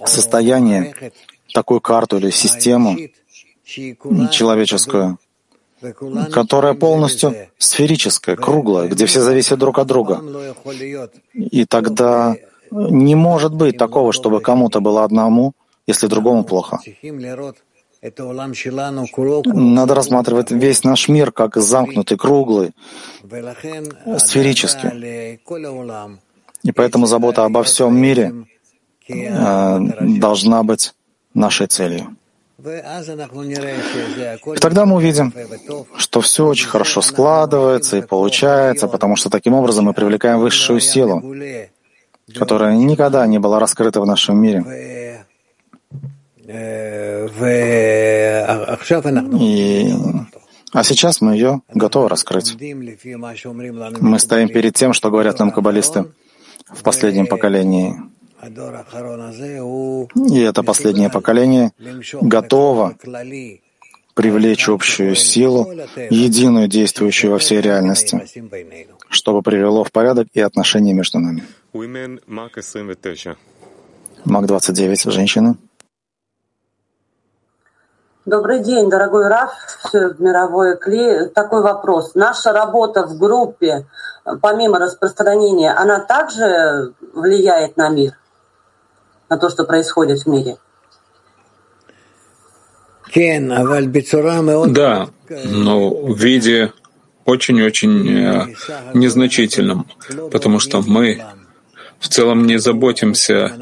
[0.04, 1.12] состояние,
[1.54, 2.96] такую карту или систему
[3.64, 5.18] человеческую,
[6.32, 10.22] которая полностью сферическая, круглая, где все зависят друг от друга.
[11.34, 12.36] И тогда
[12.70, 15.52] не может быть такого, чтобы кому-то было одному,
[15.86, 16.78] если другому плохо.
[19.44, 22.72] Надо рассматривать весь наш мир как замкнутый, круглый,
[24.18, 25.40] сферический.
[26.62, 28.46] И поэтому забота обо всем мире
[29.08, 30.94] э, должна быть
[31.34, 32.16] нашей целью.
[34.60, 35.32] Тогда мы увидим,
[35.96, 41.22] что все очень хорошо складывается и получается, потому что таким образом мы привлекаем высшую силу,
[42.34, 45.26] которая никогда не была раскрыта в нашем мире.
[49.40, 49.92] И...
[50.72, 52.56] А сейчас мы ее готовы раскрыть.
[54.00, 56.06] Мы стоим перед тем, что говорят нам каббалисты
[56.68, 57.96] в последнем поколении.
[60.32, 61.72] И это последнее поколение
[62.20, 62.94] готово
[64.14, 65.70] привлечь общую силу,
[66.10, 68.26] единую действующую во всей реальности,
[69.08, 71.44] чтобы привело в порядок и отношения между нами.
[74.24, 75.56] Мак 29, женщины.
[78.26, 79.52] Добрый день, дорогой Раф,
[80.18, 81.28] мировой Кли.
[81.34, 82.14] Такой вопрос.
[82.14, 83.86] Наша работа в группе,
[84.42, 88.12] помимо распространения, она также влияет на мир,
[89.30, 90.56] на то, что происходит в мире?
[94.66, 95.08] Да,
[95.44, 96.72] но в виде
[97.24, 98.54] очень-очень э,
[98.94, 99.86] незначительном,
[100.30, 101.22] потому что мы
[101.98, 103.52] в целом не заботимся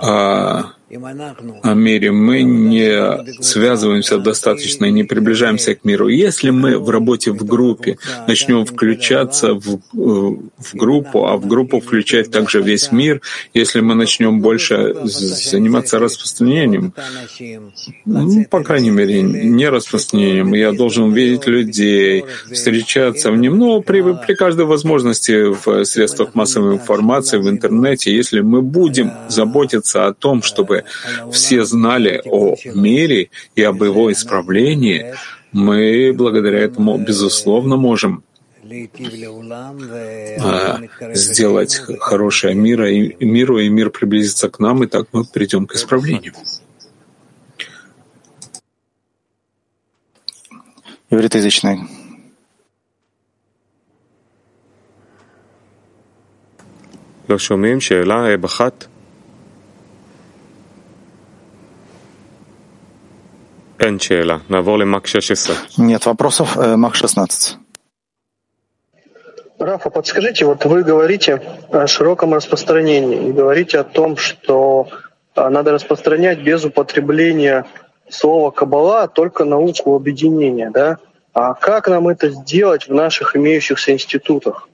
[0.00, 0.72] о
[1.62, 6.08] о мире, мы не связываемся достаточно и не приближаемся к миру.
[6.08, 12.30] Если мы в работе в группе начнем включаться в, в группу, а в группу включать
[12.30, 13.20] также весь мир,
[13.54, 16.92] если мы начнем больше заниматься распространением,
[18.04, 24.02] ну, по крайней мере, не распространением, я должен видеть людей, встречаться в нем, но при,
[24.26, 30.42] при каждой возможности в средствах массовой информации, в интернете, если мы будем заботиться о том,
[30.42, 30.83] чтобы
[31.31, 35.13] все знали о мире и об его исправлении,
[35.51, 38.23] мы благодаря этому, безусловно, можем
[40.41, 40.79] а,
[41.13, 45.75] сделать хорошее мира и миру, и мир приблизится к нам, и так мы придем к
[45.75, 46.33] исправлению.
[51.11, 51.79] Ивритоязычный.
[57.29, 58.87] לא שומעים שאלה בחת?
[65.76, 66.56] Нет вопросов.
[66.56, 67.58] Э, Мак 16.
[69.58, 74.88] Рафа, подскажите, вот вы говорите о широком распространении и говорите о том, что
[75.34, 77.66] а, надо распространять без употребления
[78.08, 80.98] слова «кабала», только науку объединения, да?
[81.32, 84.68] А как нам это сделать в наших имеющихся институтах?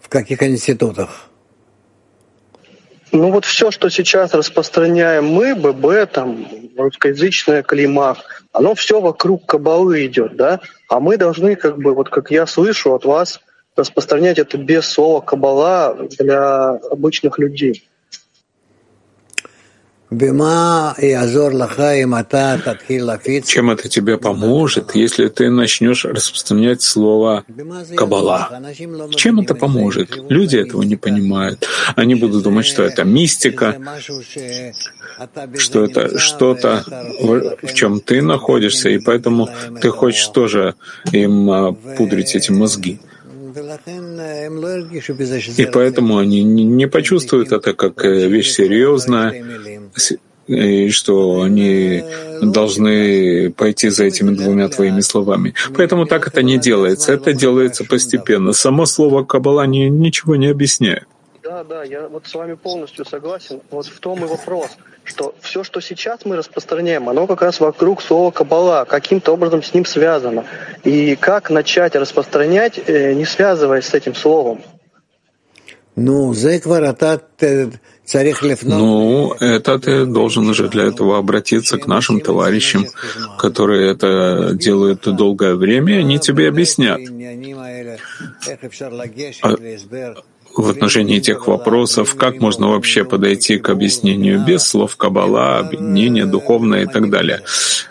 [0.00, 1.25] В каких институтах?
[3.12, 8.16] Ну вот все, что сейчас распространяем мы, ББ, там, русскоязычная клима,
[8.52, 10.60] оно все вокруг кабалы идет, да?
[10.88, 13.40] А мы должны, как бы, вот как я слышу от вас,
[13.76, 17.88] распространять это без слова кабала для обычных людей.
[23.46, 27.44] Чем это тебе поможет, если ты начнешь распространять слово
[27.96, 28.60] «каббала»?
[29.16, 30.16] Чем это поможет?
[30.30, 31.66] Люди этого не понимают.
[31.96, 33.76] Они будут думать, что это мистика,
[35.58, 36.84] что это что-то,
[37.62, 39.48] в чем ты находишься, и поэтому
[39.80, 40.74] ты хочешь тоже
[41.12, 43.00] им а, пудрить эти мозги.
[45.56, 49.42] И поэтому они не почувствуют это как э, вещь серьезная,
[50.46, 52.04] и что они
[52.40, 55.54] должны пойти за этими двумя твоими словами.
[55.76, 57.12] Поэтому так это не делается.
[57.12, 58.52] Это делается постепенно.
[58.52, 61.06] Само слово «кабала» ничего не объясняет.
[61.42, 63.60] Да, да, я вот с вами полностью согласен.
[63.70, 64.70] Вот в том и вопрос,
[65.06, 69.72] что все, что сейчас мы распространяем, оно как раз вокруг слова «кабала», каким-то образом с
[69.72, 70.44] ним связано.
[70.84, 74.60] И как начать распространять, э, не связываясь с этим словом?
[78.78, 82.86] Ну, ну, это ты должен уже для этого обратиться к нашим товарищам,
[83.38, 87.00] которые это делают долгое время, и они тебе объяснят.
[90.56, 96.84] В отношении тех вопросов, как можно вообще подойти к объяснению без слов Каббала, объединения духовное
[96.84, 97.42] и так далее.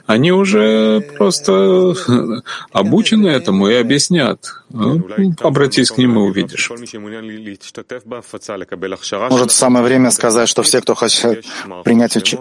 [0.08, 1.94] Они уже просто
[2.72, 4.40] обучены этому и объяснят.
[4.76, 5.08] Ну,
[5.40, 6.70] обратись к ним и увидишь.
[9.30, 11.46] Может, самое время сказать, что все, кто хочет
[11.84, 12.36] принять, уч...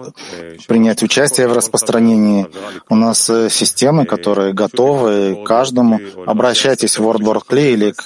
[0.67, 2.47] принять участие в распространении,
[2.89, 6.01] у нас э, системы, которые готовы каждому.
[6.25, 8.05] Обращайтесь в WordWorkly или к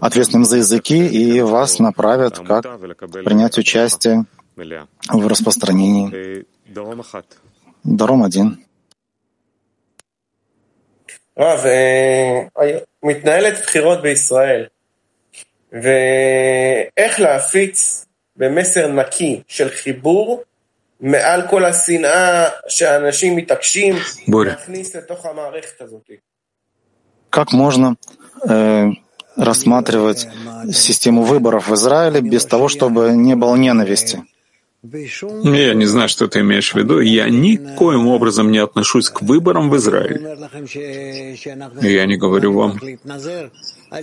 [0.00, 2.64] ответственным за языки, и вас направят, как
[3.24, 4.24] принять участие
[4.56, 6.46] в распространении.
[7.82, 8.64] Даром один.
[11.39, 11.65] רב,
[13.03, 14.65] מתנהלת בחירות בישראל,
[15.71, 20.43] ואיך להפיץ במסר נקי של חיבור
[21.01, 23.95] מעל כל השנאה שאנשים מתעקשים
[24.27, 26.09] להכניס לתוך המערכת הזאת.
[27.31, 27.95] Как можно
[28.47, 28.89] э,
[29.35, 30.27] рассматривать
[30.71, 34.21] систему выборов в Израиле без того, чтобы не было ненависти?
[34.84, 37.00] Я не знаю, что ты имеешь в виду.
[37.00, 40.38] Я никоим образом не отношусь к выборам в Израиле.
[41.82, 42.78] Я не говорю вам,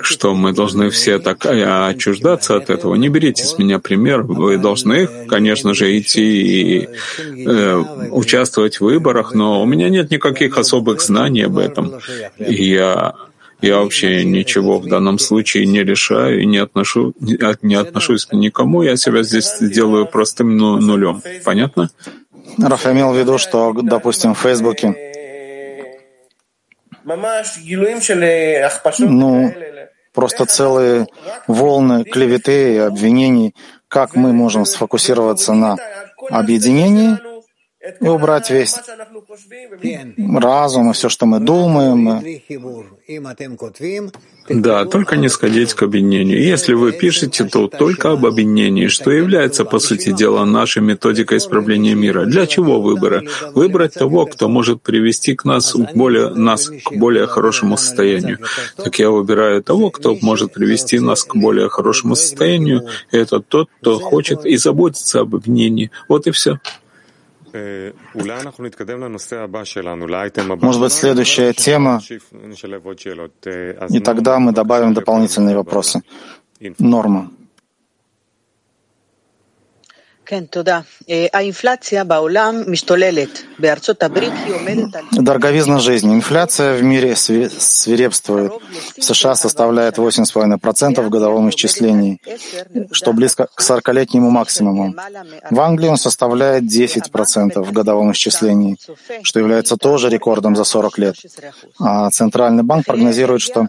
[0.01, 2.95] что мы должны все так отчуждаться от этого.
[2.95, 4.23] Не берите с меня пример.
[4.23, 6.89] Вы должны, конечно же, идти и
[7.45, 7.75] э,
[8.11, 11.93] участвовать в выборах, но у меня нет никаких особых знаний об этом.
[12.37, 13.15] Я
[13.61, 18.83] я вообще ничего в данном случае не решаю и не, отношу, не отношусь к никому.
[18.83, 21.21] Я себя здесь делаю простым ну, нулем.
[21.43, 21.89] Понятно?
[22.57, 24.95] Раф имел в виду, что, допустим, в Фейсбуке
[28.97, 29.53] ну,
[30.13, 31.07] просто целые
[31.47, 33.53] волны клеветы и обвинений.
[33.87, 35.77] Как мы можем сфокусироваться на
[36.29, 37.17] объединении
[38.01, 38.75] и убрать весь
[40.39, 42.21] разум и все, что мы думаем.
[44.47, 46.41] Да, только не сходить к объединению.
[46.41, 51.95] Если вы пишете, то только об объединении, что является, по сути дела, нашей методикой исправления
[51.95, 52.25] мира.
[52.25, 53.27] Для чего выборы?
[53.55, 58.39] Выбрать того, кто может привести к нас, к более, нас к более хорошему состоянию.
[58.77, 62.87] Так я выбираю того, кто может привести нас к более хорошему состоянию.
[63.11, 65.89] Это тот, кто хочет и заботится об объединении.
[66.07, 66.59] Вот и все.
[70.67, 72.01] Может быть, следующая тема,
[73.89, 76.01] и тогда мы добавим дополнительные вопросы.
[76.79, 77.31] Норма.
[85.11, 86.13] Дороговизна жизни.
[86.13, 88.51] Инфляция в мире свирепствует.
[88.97, 92.19] В США составляет 8,5% в годовом исчислении,
[92.91, 94.95] что близко к 40-летнему максимуму.
[95.51, 98.77] В Англии он составляет 10% в годовом исчислении,
[99.21, 101.15] что является тоже рекордом за 40 лет.
[101.79, 103.67] А Центральный банк прогнозирует, что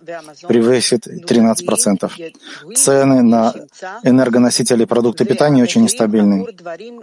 [0.49, 2.11] превысит 13%.
[2.75, 3.55] Цены на
[4.03, 6.46] энергоносители и продукты питания очень нестабильны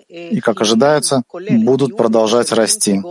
[0.07, 3.01] и, как ожидается, будут продолжать расти.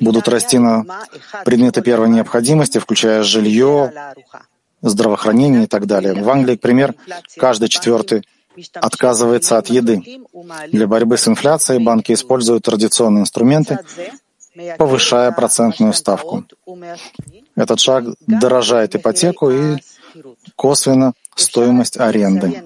[0.00, 0.84] Будут расти на
[1.44, 3.92] предметы первой необходимости, включая жилье,
[4.82, 6.14] здравоохранение и так далее.
[6.14, 6.94] В Англии, к примеру,
[7.36, 8.22] каждый четвертый
[8.74, 10.02] отказывается от еды.
[10.68, 13.78] Для борьбы с инфляцией банки используют традиционные инструменты,
[14.78, 16.44] повышая процентную ставку.
[17.56, 19.76] Этот шаг дорожает ипотеку и
[20.56, 22.62] косвенно стоимость аренды.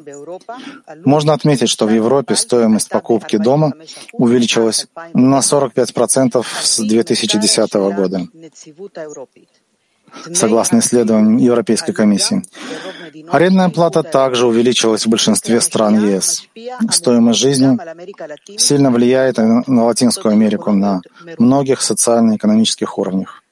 [1.05, 3.73] Можно отметить, что в Европе стоимость покупки дома
[4.13, 8.27] увеличилась на 45% с 2010 года,
[10.33, 12.43] согласно исследованиям Европейской комиссии.
[13.31, 16.45] Арендная плата также увеличилась в большинстве стран ЕС.
[16.91, 17.79] Стоимость жизни
[18.59, 21.01] сильно влияет на Латинскую Америку на
[21.39, 23.43] многих социально-экономических уровнях.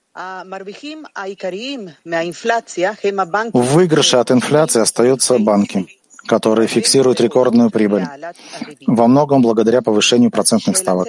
[3.53, 5.87] В выигрыше от инфляции остаются банки,
[6.27, 8.07] которые фиксируют рекордную прибыль,
[8.87, 11.07] во многом благодаря повышению процентных ставок.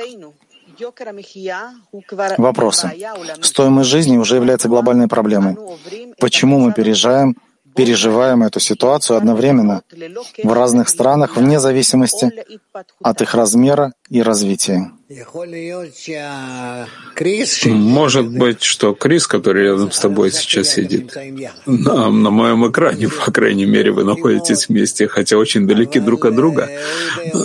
[2.38, 2.92] Вопросы.
[3.42, 5.56] Стоимость жизни уже является глобальной проблемой.
[6.20, 7.38] Почему мы переезжаем
[7.78, 9.84] переживаем эту ситуацию одновременно
[10.44, 12.32] в разных странах вне зависимости
[13.02, 14.92] от их размера и развития.
[17.66, 21.16] Может быть, что Крис, который рядом с тобой сейчас сидит,
[21.66, 26.36] на, на моем экране, по крайней мере, вы находитесь вместе, хотя очень далеки друг от
[26.36, 26.70] друга,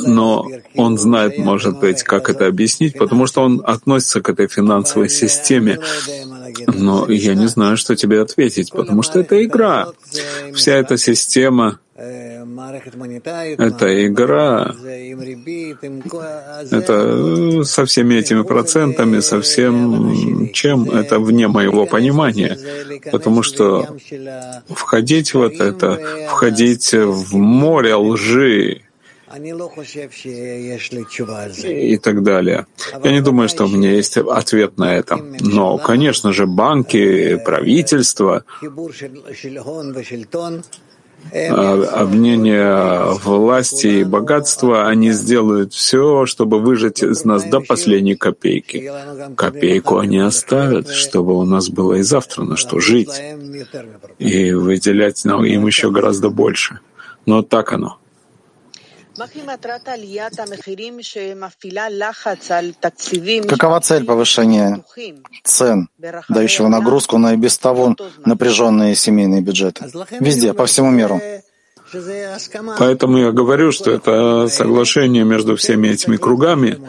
[0.06, 5.08] но он знает, может быть, как это объяснить, потому что он относится к этой финансовой
[5.08, 5.78] системе,
[6.66, 9.88] но я не знаю, что тебе ответить, потому что это игра.
[10.54, 11.78] Вся эта система
[13.58, 14.74] это игра,
[16.70, 22.58] это со всеми этими процентами, со всем чем, это вне моего понимания.
[23.10, 23.96] Потому что
[24.68, 25.98] входить в вот это,
[26.28, 28.82] входить в море лжи,
[31.64, 32.66] и так далее.
[33.02, 35.16] Я не думаю, что у меня есть ответ на это.
[35.40, 38.44] Но, конечно же, банки, правительство,
[41.92, 48.90] обнение власти и богатства, они сделают все, чтобы выжать из нас до последней копейки.
[49.36, 53.22] Копейку они оставят, чтобы у нас было и завтра на что жить,
[54.18, 56.80] и выделять нам им еще гораздо больше.
[57.24, 58.01] Но так оно.
[63.48, 64.84] Какова цель повышения
[65.44, 65.88] цен,
[66.28, 69.90] дающего нагрузку на и без того напряженные семейные бюджеты?
[70.20, 71.20] Везде, по всему миру.
[72.78, 76.80] Поэтому я говорю, что это соглашение между всеми этими кругами,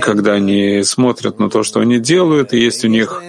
[0.00, 3.22] когда они смотрят на то, что они делают, и есть у них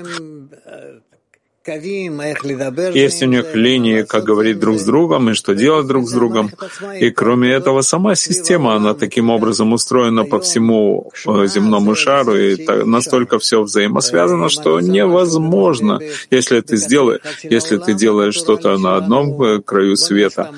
[2.93, 6.51] Есть у них линии, как говорить друг с другом и что делать друг с другом.
[6.99, 12.55] И кроме этого, сама система, она таким образом устроена по всему э, земному шару, и
[12.85, 15.99] настолько все взаимосвязано, что невозможно,
[16.31, 20.51] если ты сделаешь, если ты делаешь что-то на одном э, краю света.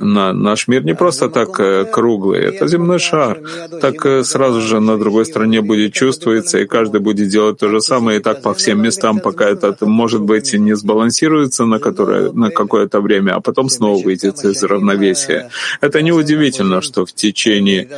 [0.00, 3.40] На, наш мир не просто так э, круглый, это земной шар.
[3.80, 8.18] Так сразу же на другой стороне будет чувствоваться, и каждый будет делать то же самое,
[8.18, 13.00] и так по всем местам, пока это может быть не сбалансируется на, которое, на какое-то
[13.00, 15.50] время, а потом снова выйдет из равновесия.
[15.80, 17.88] Это неудивительно, что в течение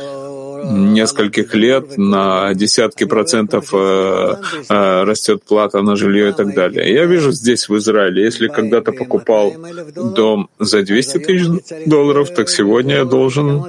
[0.63, 4.35] нескольких лет на десятки процентов э,
[4.69, 6.93] э, растет плата на жилье и так далее.
[6.93, 9.53] Я вижу здесь, в Израиле, если когда-то покупал
[9.95, 11.47] дом за 200 тысяч
[11.85, 13.63] долларов, так сегодня я должен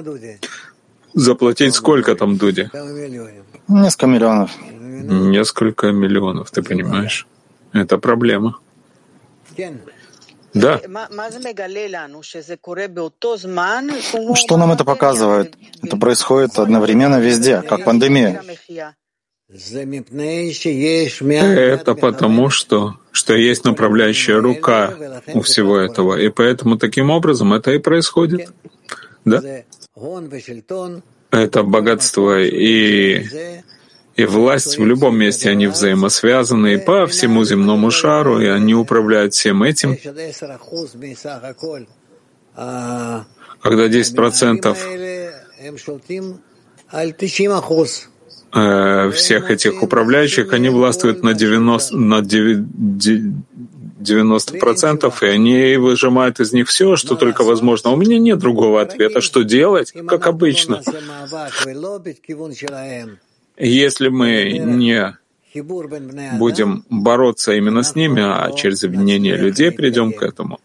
[1.13, 2.69] заплатить сколько там, Дуди?
[3.67, 4.51] Несколько миллионов.
[5.03, 7.27] Несколько миллионов, ты понимаешь?
[7.73, 8.59] Это проблема.
[10.53, 10.79] Да.
[14.35, 15.55] Что нам это показывает?
[15.81, 18.43] Это происходит одновременно везде, как пандемия.
[21.49, 24.93] Это потому, что, что есть направляющая рука
[25.33, 28.51] у всего этого, и поэтому таким образом это и происходит.
[29.25, 29.41] Да?
[31.31, 33.25] Это богатство и
[34.15, 39.33] и власть в любом месте, они взаимосвязаны и по всему земному шару, и они управляют
[39.33, 39.97] всем этим.
[43.61, 44.77] Когда 10%
[48.53, 56.67] э, всех этих управляющих, они властвуют на 90, на 90%, и они выжимают из них
[56.67, 57.89] все, что только возможно.
[57.89, 59.21] У меня нет другого ответа.
[59.21, 59.91] Что делать?
[60.07, 60.83] Как обычно.
[63.57, 65.17] Если мы не
[66.39, 70.59] будем бороться именно с ними, а через объединение людей придем к этому.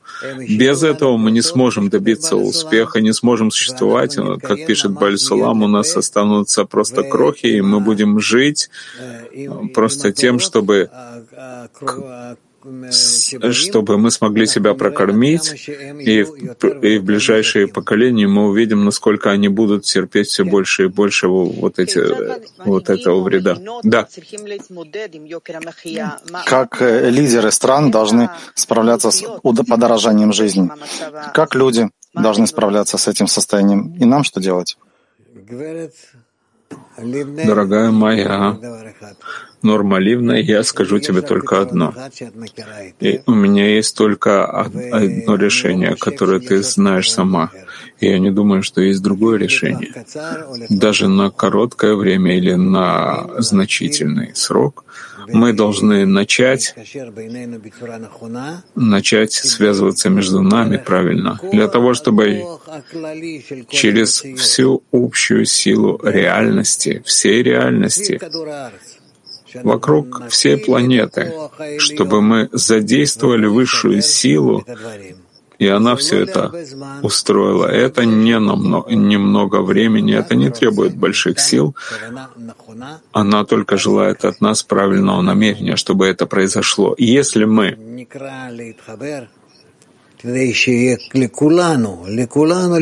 [0.48, 4.16] Без этого мы не сможем добиться успеха, не сможем существовать.
[4.42, 8.70] Как пишет Бальсулам, у нас останутся просто крохи, и мы будем жить
[9.74, 10.90] просто тем, чтобы
[13.52, 16.36] чтобы мы смогли себя прокормить, и в,
[16.82, 21.78] и в ближайшие поколения мы увидим, насколько они будут терпеть все больше и больше вот,
[21.78, 22.00] эти,
[22.64, 23.56] вот этого вреда.
[23.84, 24.08] Да.
[26.46, 29.24] Как э, лидеры стран должны справляться с
[29.68, 30.70] подорожанием жизни?
[31.34, 33.94] Как люди должны справляться с этим состоянием?
[34.00, 34.76] И нам что делать?
[36.98, 38.58] Дорогая моя,
[39.62, 41.94] Норма Ливна, я скажу тебе только одно.
[43.00, 47.50] И у меня есть только одно решение, которое ты знаешь сама.
[48.00, 50.04] И я не думаю, что есть другое решение.
[50.68, 54.84] Даже на короткое время или на значительный срок
[55.28, 56.74] мы должны начать,
[58.74, 62.44] начать связываться между нами правильно, для того, чтобы
[63.70, 68.20] через всю общую силу реальности, всей реальности,
[69.62, 71.32] вокруг всей планеты,
[71.78, 74.64] чтобы мы задействовали высшую силу,
[75.58, 76.52] и она все это
[77.02, 77.66] устроила.
[77.66, 81.74] Это не намного, немного времени, это не требует больших сил.
[83.12, 86.94] Она только желает от нас правильного намерения, чтобы это произошло.
[86.98, 87.76] Если мы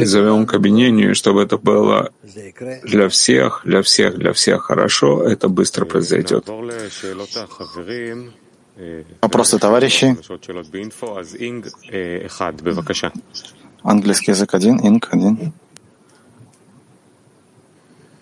[0.06, 2.10] зовем к объединению, чтобы это было
[2.82, 6.48] для всех, для всех, для всех хорошо, это быстро произойдет.
[9.21, 10.17] Вопросы, товарищи?
[13.83, 15.53] Английский язык один, Инг один.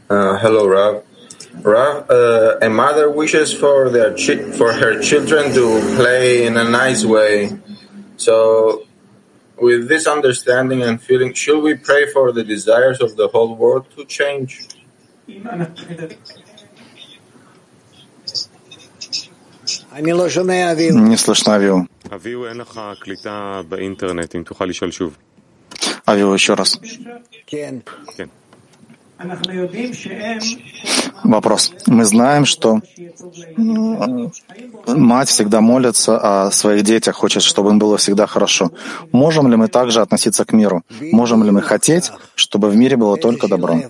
[0.10, 1.04] Uh, hello, Rav.
[1.64, 6.64] Rav, uh, a mother wishes for their chi- for her children to play in a
[6.64, 7.52] nice way.
[8.18, 8.84] So
[9.62, 13.86] With this understanding and feeling, should we pray for the desires of the whole world
[13.98, 14.66] to change?
[20.91, 21.89] Не слышно Авиу.
[26.07, 26.81] Авиу, еще раз.
[31.23, 31.73] Вопрос.
[31.87, 32.81] Мы знаем, что
[34.87, 38.73] мать всегда молится о своих детях, хочет, чтобы им было всегда хорошо.
[39.13, 40.83] Можем ли мы также относиться к миру?
[41.13, 43.81] Можем ли мы хотеть, чтобы в мире было только добро?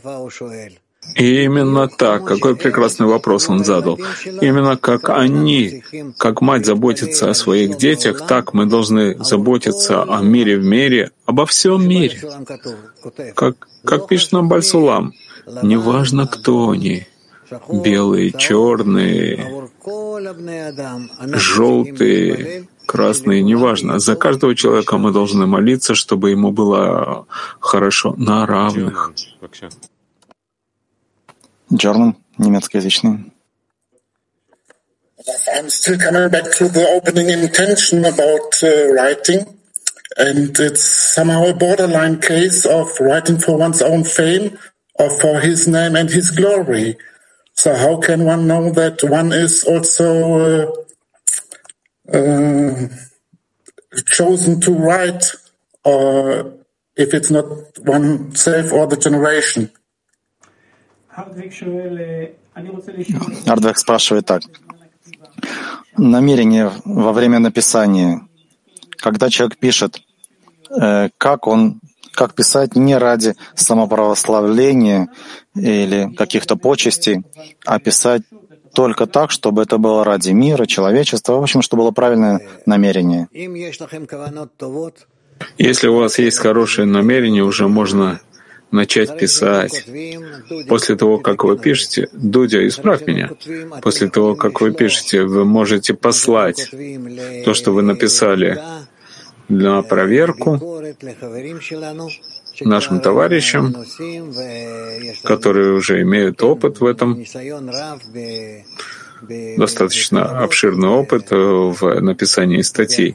[1.14, 3.98] И именно так, какой прекрасный вопрос он задал.
[4.40, 5.82] Именно как они,
[6.18, 11.46] как мать заботится о своих детях, так мы должны заботиться о мире в мире, обо
[11.46, 12.20] всем мире.
[13.34, 15.12] Как, как пишет нам Бальсулам,
[15.62, 17.06] неважно, кто они,
[17.68, 19.68] белые, черные,
[21.34, 23.98] желтые, красный, неважно.
[23.98, 27.26] За каждого человека мы должны молиться, чтобы ему было
[27.60, 29.12] хорошо на равных.
[31.73, 33.31] Джордан, немецкоязычный.
[35.53, 39.59] I'm still coming back to the opening intention about uh, writing.
[40.17, 44.57] And it's somehow a borderline case of writing for one's own fame
[44.95, 46.97] or for his name and his glory.
[47.53, 50.65] So how can one know that one is also
[52.11, 52.87] uh, uh,
[54.07, 55.25] chosen to write,
[55.83, 56.53] or
[56.95, 57.45] if it's not
[57.79, 59.71] oneself or the generation?
[63.46, 64.42] Ардвек спрашивает так.
[65.96, 68.20] Намерение во время написания,
[68.96, 70.00] когда человек пишет,
[70.70, 71.80] э, как он,
[72.12, 75.08] как писать не ради самоправославления
[75.54, 77.22] или каких-то почестей,
[77.64, 78.22] а писать
[78.74, 83.28] только так, чтобы это было ради мира, человечества, в общем, чтобы было правильное намерение.
[85.58, 88.20] Если у вас есть хорошее намерение, уже можно
[88.74, 89.86] начать писать.
[90.68, 93.30] После того, как вы пишете, Дудя, исправь меня.
[93.82, 96.70] После того, как вы пишете, вы можете послать
[97.44, 98.60] то, что вы написали
[99.48, 100.60] на проверку
[102.60, 103.74] нашим товарищам,
[105.22, 107.24] которые уже имеют опыт в этом,
[109.56, 113.14] достаточно обширный опыт в написании статей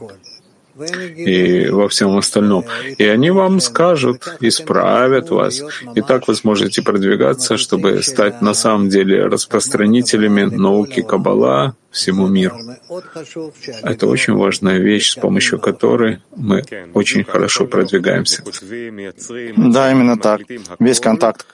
[1.16, 2.64] и во всем остальном.
[2.98, 5.62] И они вам скажут, исправят вас.
[5.94, 12.56] И так вы сможете продвигаться, чтобы стать на самом деле распространителями науки Каббала всему миру.
[13.82, 16.62] Это очень важная вещь, с помощью которой мы
[16.94, 18.42] очень хорошо продвигаемся.
[19.56, 20.40] Да, именно так.
[20.78, 21.46] Весь контакт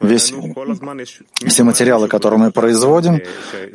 [0.00, 0.32] весь,
[1.46, 3.20] все материалы, которые мы производим,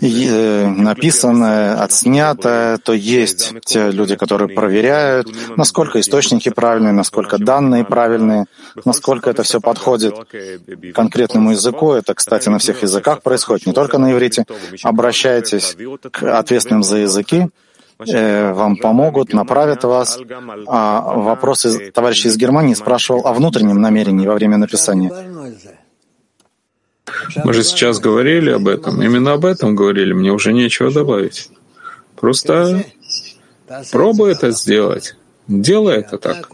[0.02, 8.46] э, написанное, отснятое, то есть те люди, которые проверяют, насколько источники правильные, насколько данные правильные,
[8.86, 10.16] насколько это все подходит
[10.94, 11.94] конкретному языку.
[11.94, 14.46] Это, кстати, на всех языках происходит, не только на иврите.
[14.84, 15.76] Обращайтесь
[16.12, 17.63] к ответственным за языки, Э,
[18.00, 20.20] вам помогут, направят вас.
[20.68, 25.12] А вопрос из, товарищ из Германии спрашивал о внутреннем намерении во время написания.
[27.44, 29.02] Мы же сейчас говорили об этом.
[29.02, 30.14] Именно об этом говорили.
[30.14, 31.50] Мне уже нечего добавить.
[32.16, 32.86] Просто
[33.92, 35.16] пробуй это сделать.
[35.48, 36.50] Делай это так.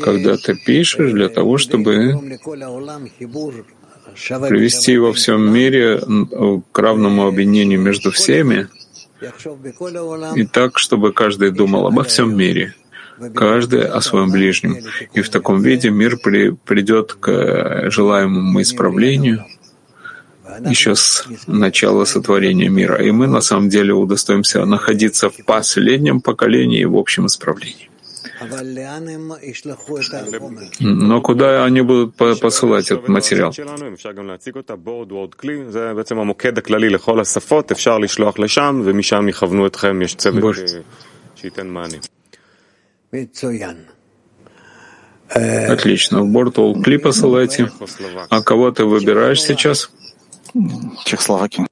[0.00, 2.38] Когда ты пишешь для того, чтобы
[4.48, 6.00] привести во всем мире
[6.72, 8.68] к равному объединению между всеми,
[10.34, 12.74] и так, чтобы каждый думал обо всем мире,
[13.34, 14.78] каждый о своем ближнем.
[15.12, 19.44] И в таком виде мир при, придет к желаемому исправлению
[20.66, 23.02] еще с начала сотворения мира.
[23.02, 27.87] И мы на самом деле удостоимся находиться в последнем поколении и в общем исправлении.
[30.80, 33.52] Но куда они будут посылать этот материал?
[45.30, 46.22] Отлично.
[46.22, 47.70] В борт Кли посылайте.
[48.30, 49.90] А кого ты выбираешь сейчас?
[51.04, 51.67] Чехословакия.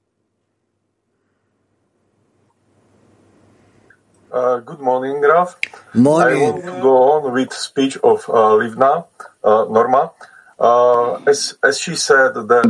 [4.67, 5.57] Good morning, Graf.
[5.95, 6.39] Morning.
[6.39, 9.07] I want to go on with speech of uh, Livna,
[9.45, 10.11] uh, Norma.
[10.59, 12.65] Uh, as, as she said, that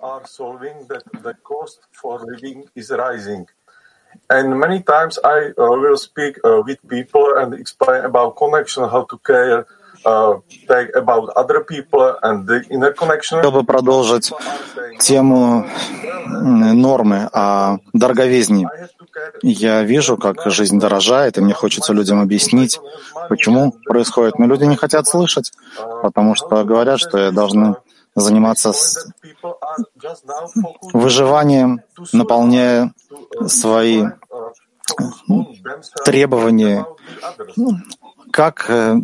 [0.00, 3.48] are solving that the cost for living is rising.
[4.30, 9.02] And many times I uh, will speak uh, with people and explain about connection, how
[9.04, 9.66] to care,
[10.04, 10.40] uh,
[10.94, 13.38] about other people and the inner connection.
[13.38, 14.32] Хотел бы продолжить
[14.98, 15.66] тему
[16.26, 18.68] нормы о дороговизне.
[19.42, 22.80] Я вижу, как жизнь дорожает, и мне хочется людям объяснить,
[23.28, 24.38] почему происходит.
[24.38, 25.52] Но люди не хотят слышать,
[26.02, 27.76] потому что говорят, что я должны
[28.14, 28.72] заниматься
[30.92, 31.80] выживанием,
[32.12, 32.92] наполняя
[33.46, 34.04] свои
[36.04, 36.86] требования.
[38.30, 38.96] Как э,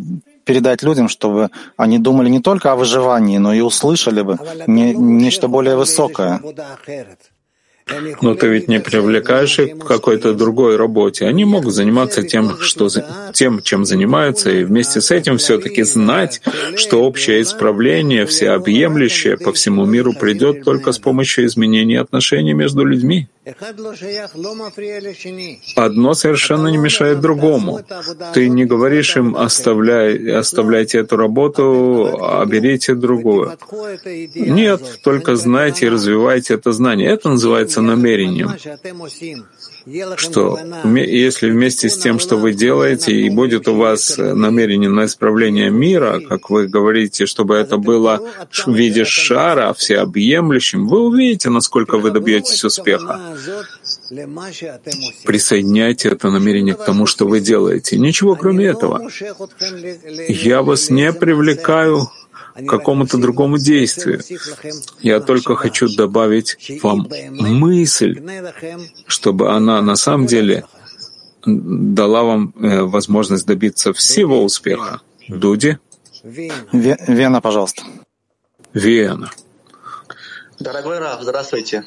[0.43, 4.37] передать людям, чтобы они думали не только о выживании, но и услышали бы
[4.67, 6.41] не, нечто более высокое?
[8.21, 11.25] Но ты ведь не привлекаешь их к какой-то другой работе.
[11.25, 12.87] Они могут заниматься тем, что,
[13.33, 16.41] тем, чем занимаются, и вместе с этим все-таки знать,
[16.75, 23.27] что общее исправление, всеобъемлющее по всему миру придет только с помощью изменения отношений между людьми.
[25.75, 27.79] Одно совершенно не мешает другому.
[28.33, 33.57] Ты не говоришь им, оставляй, оставляйте эту работу, а берите другую.
[34.35, 37.09] Нет, только знайте и развивайте это знание.
[37.09, 38.49] Это называется намерением
[40.17, 40.59] что
[40.95, 46.19] если вместе с тем, что вы делаете, и будет у вас намерение на исправление мира,
[46.27, 48.21] как вы говорите, чтобы это было
[48.65, 53.19] в виде шара, всеобъемлющим, вы увидите, насколько вы добьетесь успеха.
[55.25, 57.97] Присоединяйте это намерение к тому, что вы делаете.
[57.97, 59.09] Ничего кроме этого.
[60.27, 62.09] Я вас не привлекаю
[62.67, 64.21] какому-то другому действию.
[65.01, 68.21] Я только хочу добавить вам мысль,
[69.07, 70.65] чтобы она на самом деле
[71.45, 75.01] дала вам э, возможность добиться всего успеха.
[75.27, 75.77] Дуди?
[76.23, 77.83] Вена, пожалуйста.
[78.73, 79.31] Вена.
[80.59, 81.83] Дорогой Раф, здравствуйте.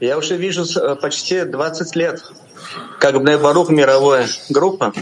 [0.00, 2.22] Я уже вижу э, почти 20 лет,
[2.98, 4.92] как Барух мировая группа,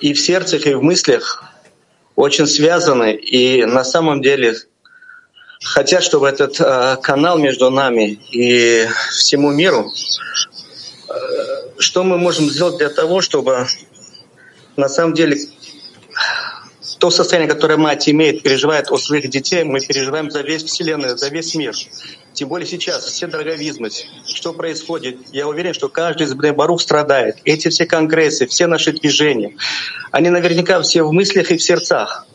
[0.00, 1.44] и в сердце, и в мыслях
[2.16, 4.56] очень связаны и на самом деле
[5.62, 9.92] хотят, чтобы этот э, канал между нами и всему миру,
[11.08, 11.12] э,
[11.78, 13.66] что мы можем сделать для того, чтобы
[14.76, 15.36] на самом деле
[16.98, 21.28] то состояние, которое мать имеет, переживает о своих детей, мы переживаем за весь Вселенную, за
[21.28, 21.74] весь мир.
[22.36, 23.88] Тем более сейчас все дороговизмы,
[24.26, 25.16] что происходит.
[25.32, 27.38] Я уверен, что каждый из Барух страдает.
[27.44, 29.56] Эти все конгрессы, все наши движения,
[30.12, 32.26] они наверняка все в мыслях и в сердцах.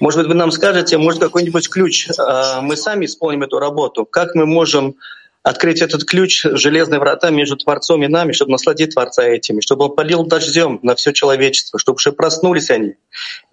[0.00, 4.06] Может быть, вы нам скажете, может, какой-нибудь ключ, а, мы сами исполним эту работу.
[4.06, 4.96] Как мы можем
[5.42, 9.94] открыть этот ключ, железные врата между Творцом и нами, чтобы насладить Творца этими, чтобы он
[9.94, 12.94] полил дождем на все человечество, чтобы уже проснулись они.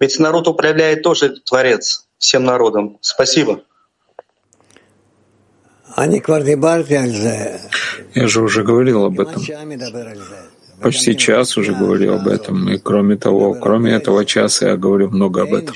[0.00, 2.96] Ведь народ управляет тоже Творец всем народом.
[3.02, 3.60] Спасибо.
[8.14, 9.42] Я же уже говорил об этом.
[10.80, 12.70] Почти час уже говорил об этом.
[12.70, 15.74] И кроме того, кроме этого часа я говорю много об этом.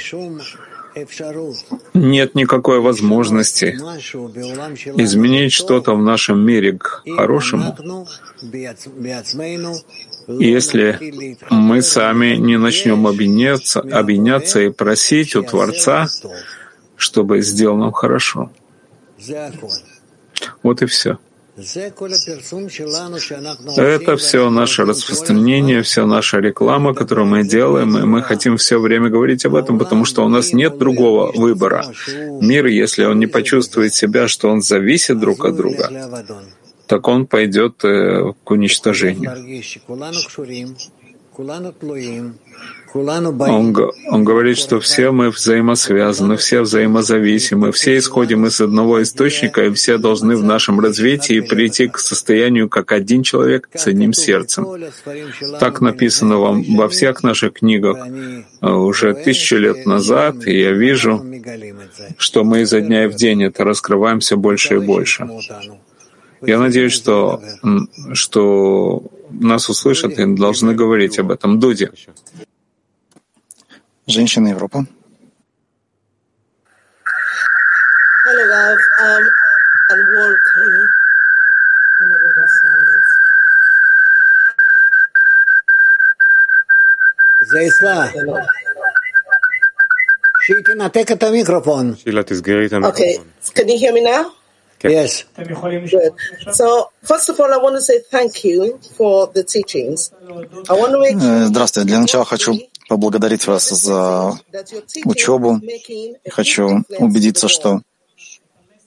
[1.94, 3.76] Нет никакой возможности
[4.96, 7.76] изменить что-то в нашем мире к хорошему,
[10.28, 10.98] если
[11.50, 16.06] мы сами не начнем объединяться, объединяться и просить у Творца,
[16.96, 18.50] чтобы сделал нам хорошо.
[20.64, 21.18] Вот и все.
[23.76, 29.08] Это все наше распространение, все наша реклама, которую мы делаем, и мы хотим все время
[29.08, 31.84] говорить об этом, потому что у нас нет другого выбора.
[32.40, 35.88] Мир, если он не почувствует себя, что он зависит друг от друга,
[36.88, 39.32] так он пойдет э, к уничтожению.
[43.50, 43.76] Он,
[44.08, 49.98] он говорит, что все мы взаимосвязаны, все взаимозависимы, все исходим из одного источника, и все
[49.98, 54.66] должны в нашем развитии прийти к состоянию как один человек с одним сердцем.
[55.58, 57.96] Так написано вам во всех наших книгах
[58.60, 61.20] э, уже тысячи лет назад, и я вижу,
[62.16, 65.26] что мы изо дня в день это раскрываем все больше и больше.
[66.42, 67.42] Я надеюсь, что,
[68.12, 69.02] что
[69.33, 71.59] нас услышат и должны говорить об этом.
[71.59, 71.89] Дуди.
[74.07, 74.85] Женщина Европа.
[78.25, 78.77] Hello, Rav.
[79.01, 79.23] Um,
[79.91, 80.43] and work.
[80.55, 80.59] I
[81.99, 83.07] don't know what that sound is.
[87.41, 88.07] זה אצלה.
[90.41, 91.95] שהיא תנתק את המיקרופון.
[91.95, 93.05] שילה, תסגרי את המיקרופון.
[93.05, 94.25] Okay, can you hear me now?
[94.84, 95.24] Yes.
[95.36, 96.12] Good.
[96.52, 100.12] So, first of all, I want to say thank you for the teachings.
[100.68, 101.88] I want to make Здравствуйте.
[101.88, 102.54] Для начала хочу
[102.88, 104.38] поблагодарить вас за
[105.06, 105.60] учебу.
[106.30, 107.80] Хочу убедиться, что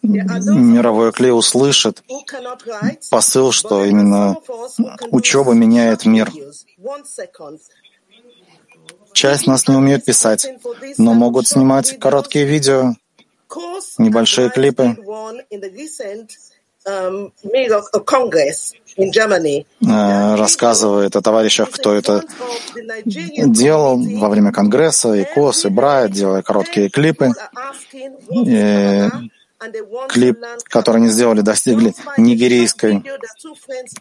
[0.04, 2.04] мировой клей услышит
[3.10, 4.38] посыл, что именно
[5.12, 6.32] учеба меняет мир.
[9.14, 10.48] Часть нас не умеет писать,
[11.00, 12.94] но могут снимать короткие видео,
[13.98, 14.96] небольшие клипы.
[19.82, 22.24] Э, рассказывает о товарищах, кто это
[22.76, 27.32] делал во время Конгресса, и Кос, и Брайт, делая короткие клипы.
[28.32, 29.10] И
[30.10, 33.04] клип, который они сделали, достигли нигерийской,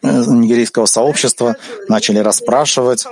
[0.03, 1.57] э, нигерийского сообщества,
[1.89, 3.07] начали расспрашивать,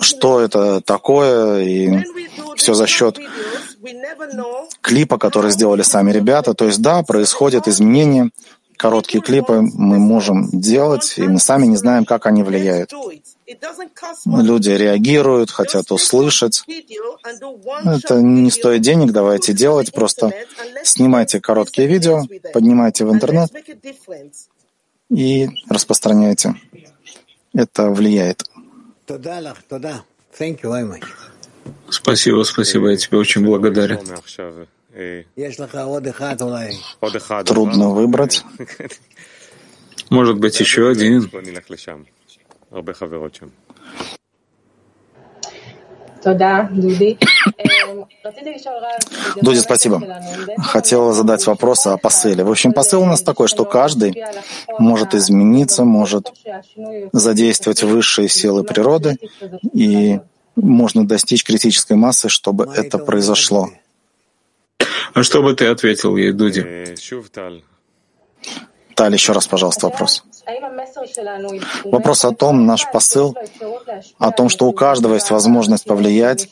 [0.00, 2.04] что это такое, и
[2.56, 3.18] все за счет
[4.80, 6.54] клипа, который сделали сами ребята.
[6.54, 8.30] То есть да, происходит изменение,
[8.76, 12.92] короткие клипы мы можем делать, и мы сами не знаем, как они влияют.
[14.24, 16.64] Люди реагируют, хотят услышать.
[17.84, 19.92] Это не стоит денег, давайте делать.
[19.92, 20.32] Просто
[20.82, 23.50] снимайте короткие видео, поднимайте в интернет,
[25.10, 26.54] и распространяйте.
[27.52, 28.49] Это влияет.
[31.88, 33.98] Спасибо, спасибо, я тебе очень благодарен.
[37.44, 38.44] Трудно выбрать.
[40.10, 41.30] Может быть, еще один.
[49.42, 50.02] Дуди, спасибо.
[50.58, 52.44] Хотела задать вопрос о посыле.
[52.44, 54.22] В общем, посыл у нас такой, что каждый
[54.78, 56.32] может измениться, может
[57.12, 59.16] задействовать высшие силы природы,
[59.72, 60.20] и
[60.56, 63.70] можно достичь критической массы, чтобы это произошло.
[65.14, 66.64] А что бы ты ответил ей, Дуди?
[68.94, 70.24] Таль, еще раз, пожалуйста, вопрос.
[71.84, 73.36] Вопрос о том, наш посыл,
[74.18, 76.48] о том, что у каждого есть возможность повлиять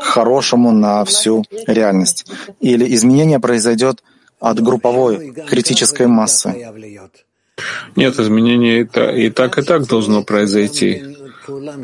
[0.00, 2.26] к хорошему на всю реальность.
[2.60, 4.02] Или изменение произойдет
[4.40, 6.54] от групповой критической массы.
[7.96, 11.02] Нет, изменение и так и так должно произойти.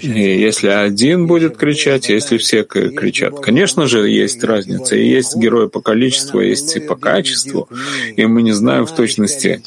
[0.01, 3.41] И если один будет кричать, если все кричат.
[3.41, 4.97] Конечно же, есть разница.
[4.97, 7.69] И есть герои по количеству, есть и по качеству.
[8.17, 9.63] И мы не знаем в точности,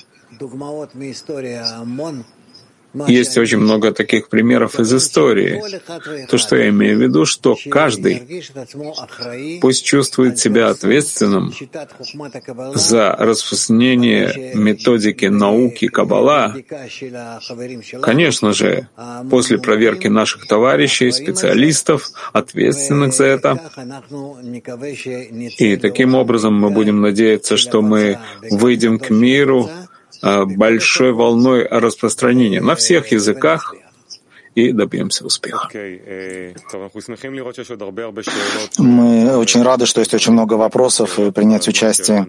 [3.07, 5.61] есть очень много таких примеров из истории.
[6.27, 8.23] То, что я имею в виду, что каждый
[9.61, 11.53] пусть чувствует себя ответственным
[12.73, 16.55] за распространение методики науки Каббала.
[18.01, 18.87] Конечно же,
[19.29, 23.59] после проверки наших товарищей, специалистов, ответственных за это.
[25.57, 28.19] И таким образом мы будем надеяться, что мы
[28.49, 29.69] выйдем к миру
[30.21, 33.75] большой волной распространения на всех языках
[34.55, 35.67] и добьемся успеха.
[38.77, 42.27] Мы очень рады, что есть очень много вопросов и принять участие.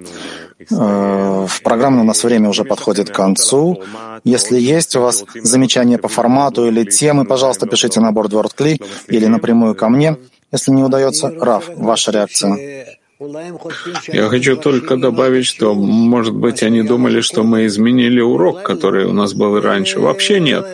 [0.71, 3.83] Э, в программе у нас время уже подходит к концу.
[4.25, 9.27] Если есть у вас замечания по формату или темы, пожалуйста, пишите на борт WordCli или
[9.27, 10.17] напрямую ко мне.
[10.51, 12.96] Если не удается, Раф, ваша реакция.
[13.19, 19.13] Я хочу только добавить, что, может быть, они думали, что мы изменили урок, который у
[19.13, 20.01] нас был раньше.
[20.01, 20.67] Вообще нет.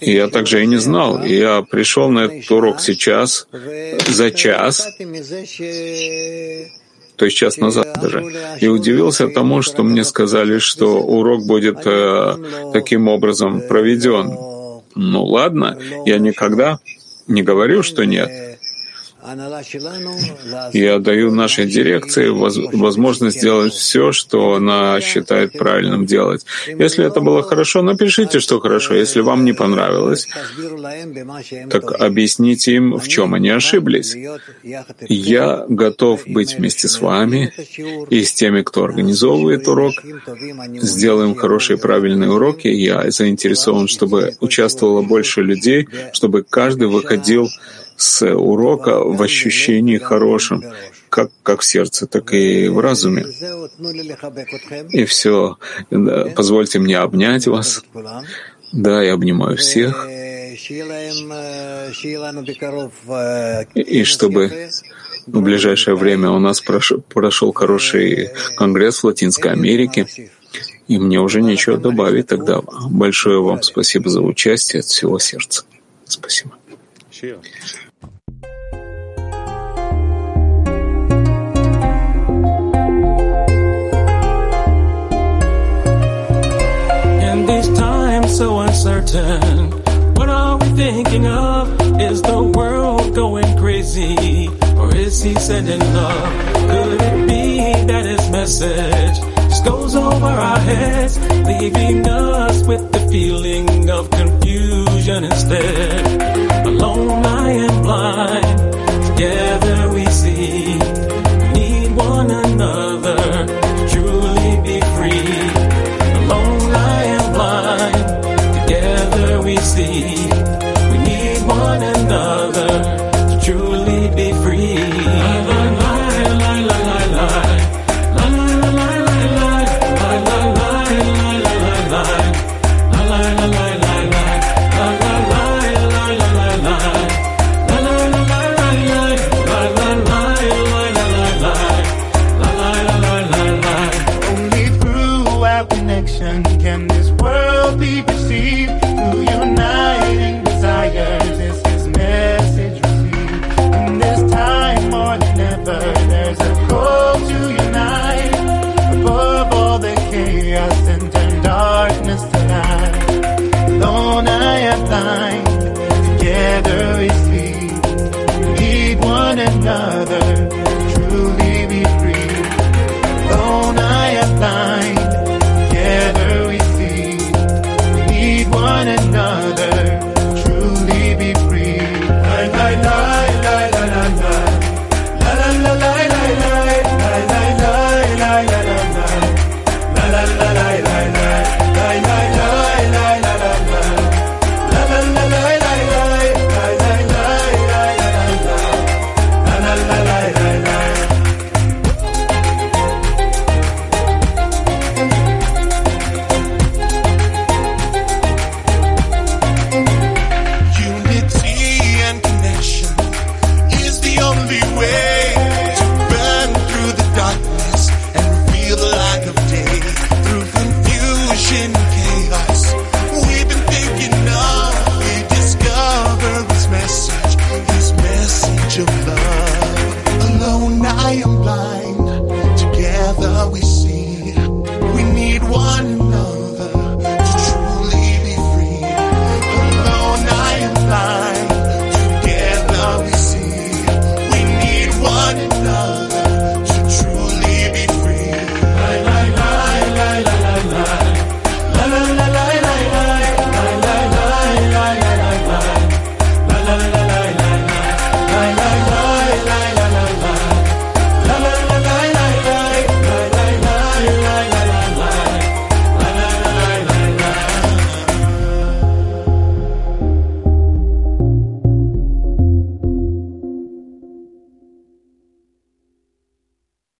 [0.00, 1.24] Я также и не знал.
[1.24, 3.48] Я пришел на этот урок сейчас,
[4.06, 4.86] за час,
[7.16, 8.24] то есть час назад даже,
[8.60, 12.36] и удивился тому, что мне сказали, что урок будет э,
[12.72, 14.26] таким образом проведен.
[14.94, 16.78] Ну ладно, я никогда
[17.26, 18.47] не говорю, что нет.
[20.72, 26.44] Я даю нашей дирекции возможность сделать все, что она считает правильным делать.
[26.66, 28.94] Если это было хорошо, напишите, что хорошо.
[28.94, 30.28] Если вам не понравилось,
[31.70, 34.16] так объясните им, в чем они ошиблись.
[35.08, 37.52] Я готов быть вместе с вами
[38.10, 39.94] и с теми, кто организовывает урок.
[40.80, 42.68] Сделаем хорошие правильные уроки.
[42.68, 47.48] Я заинтересован, чтобы участвовало больше людей, чтобы каждый выходил
[47.98, 50.62] с урока в ощущении хорошем,
[51.10, 53.26] как, как в сердце, так и в разуме.
[54.92, 55.58] И все.
[56.36, 57.82] Позвольте мне обнять вас.
[58.72, 60.06] Да, я обнимаю всех.
[63.74, 64.70] И чтобы
[65.26, 70.06] в ближайшее время у нас прошел, прошел хороший конгресс в Латинской Америке,
[70.86, 72.60] и мне уже нечего добавить тогда.
[72.90, 75.64] Большое вам спасибо за участие от всего сердца.
[76.06, 76.52] Спасибо.
[87.38, 89.70] And these times so uncertain.
[90.16, 92.00] What are we thinking of?
[92.00, 94.48] Is the world going crazy?
[94.76, 96.54] Or is he sending love?
[96.68, 99.20] Could it be that his message
[99.50, 101.16] just goes over our heads,
[101.46, 106.66] leaving us with the feeling of confusion instead?
[106.66, 108.58] Alone I am blind,
[109.10, 112.87] together we see, we need one another.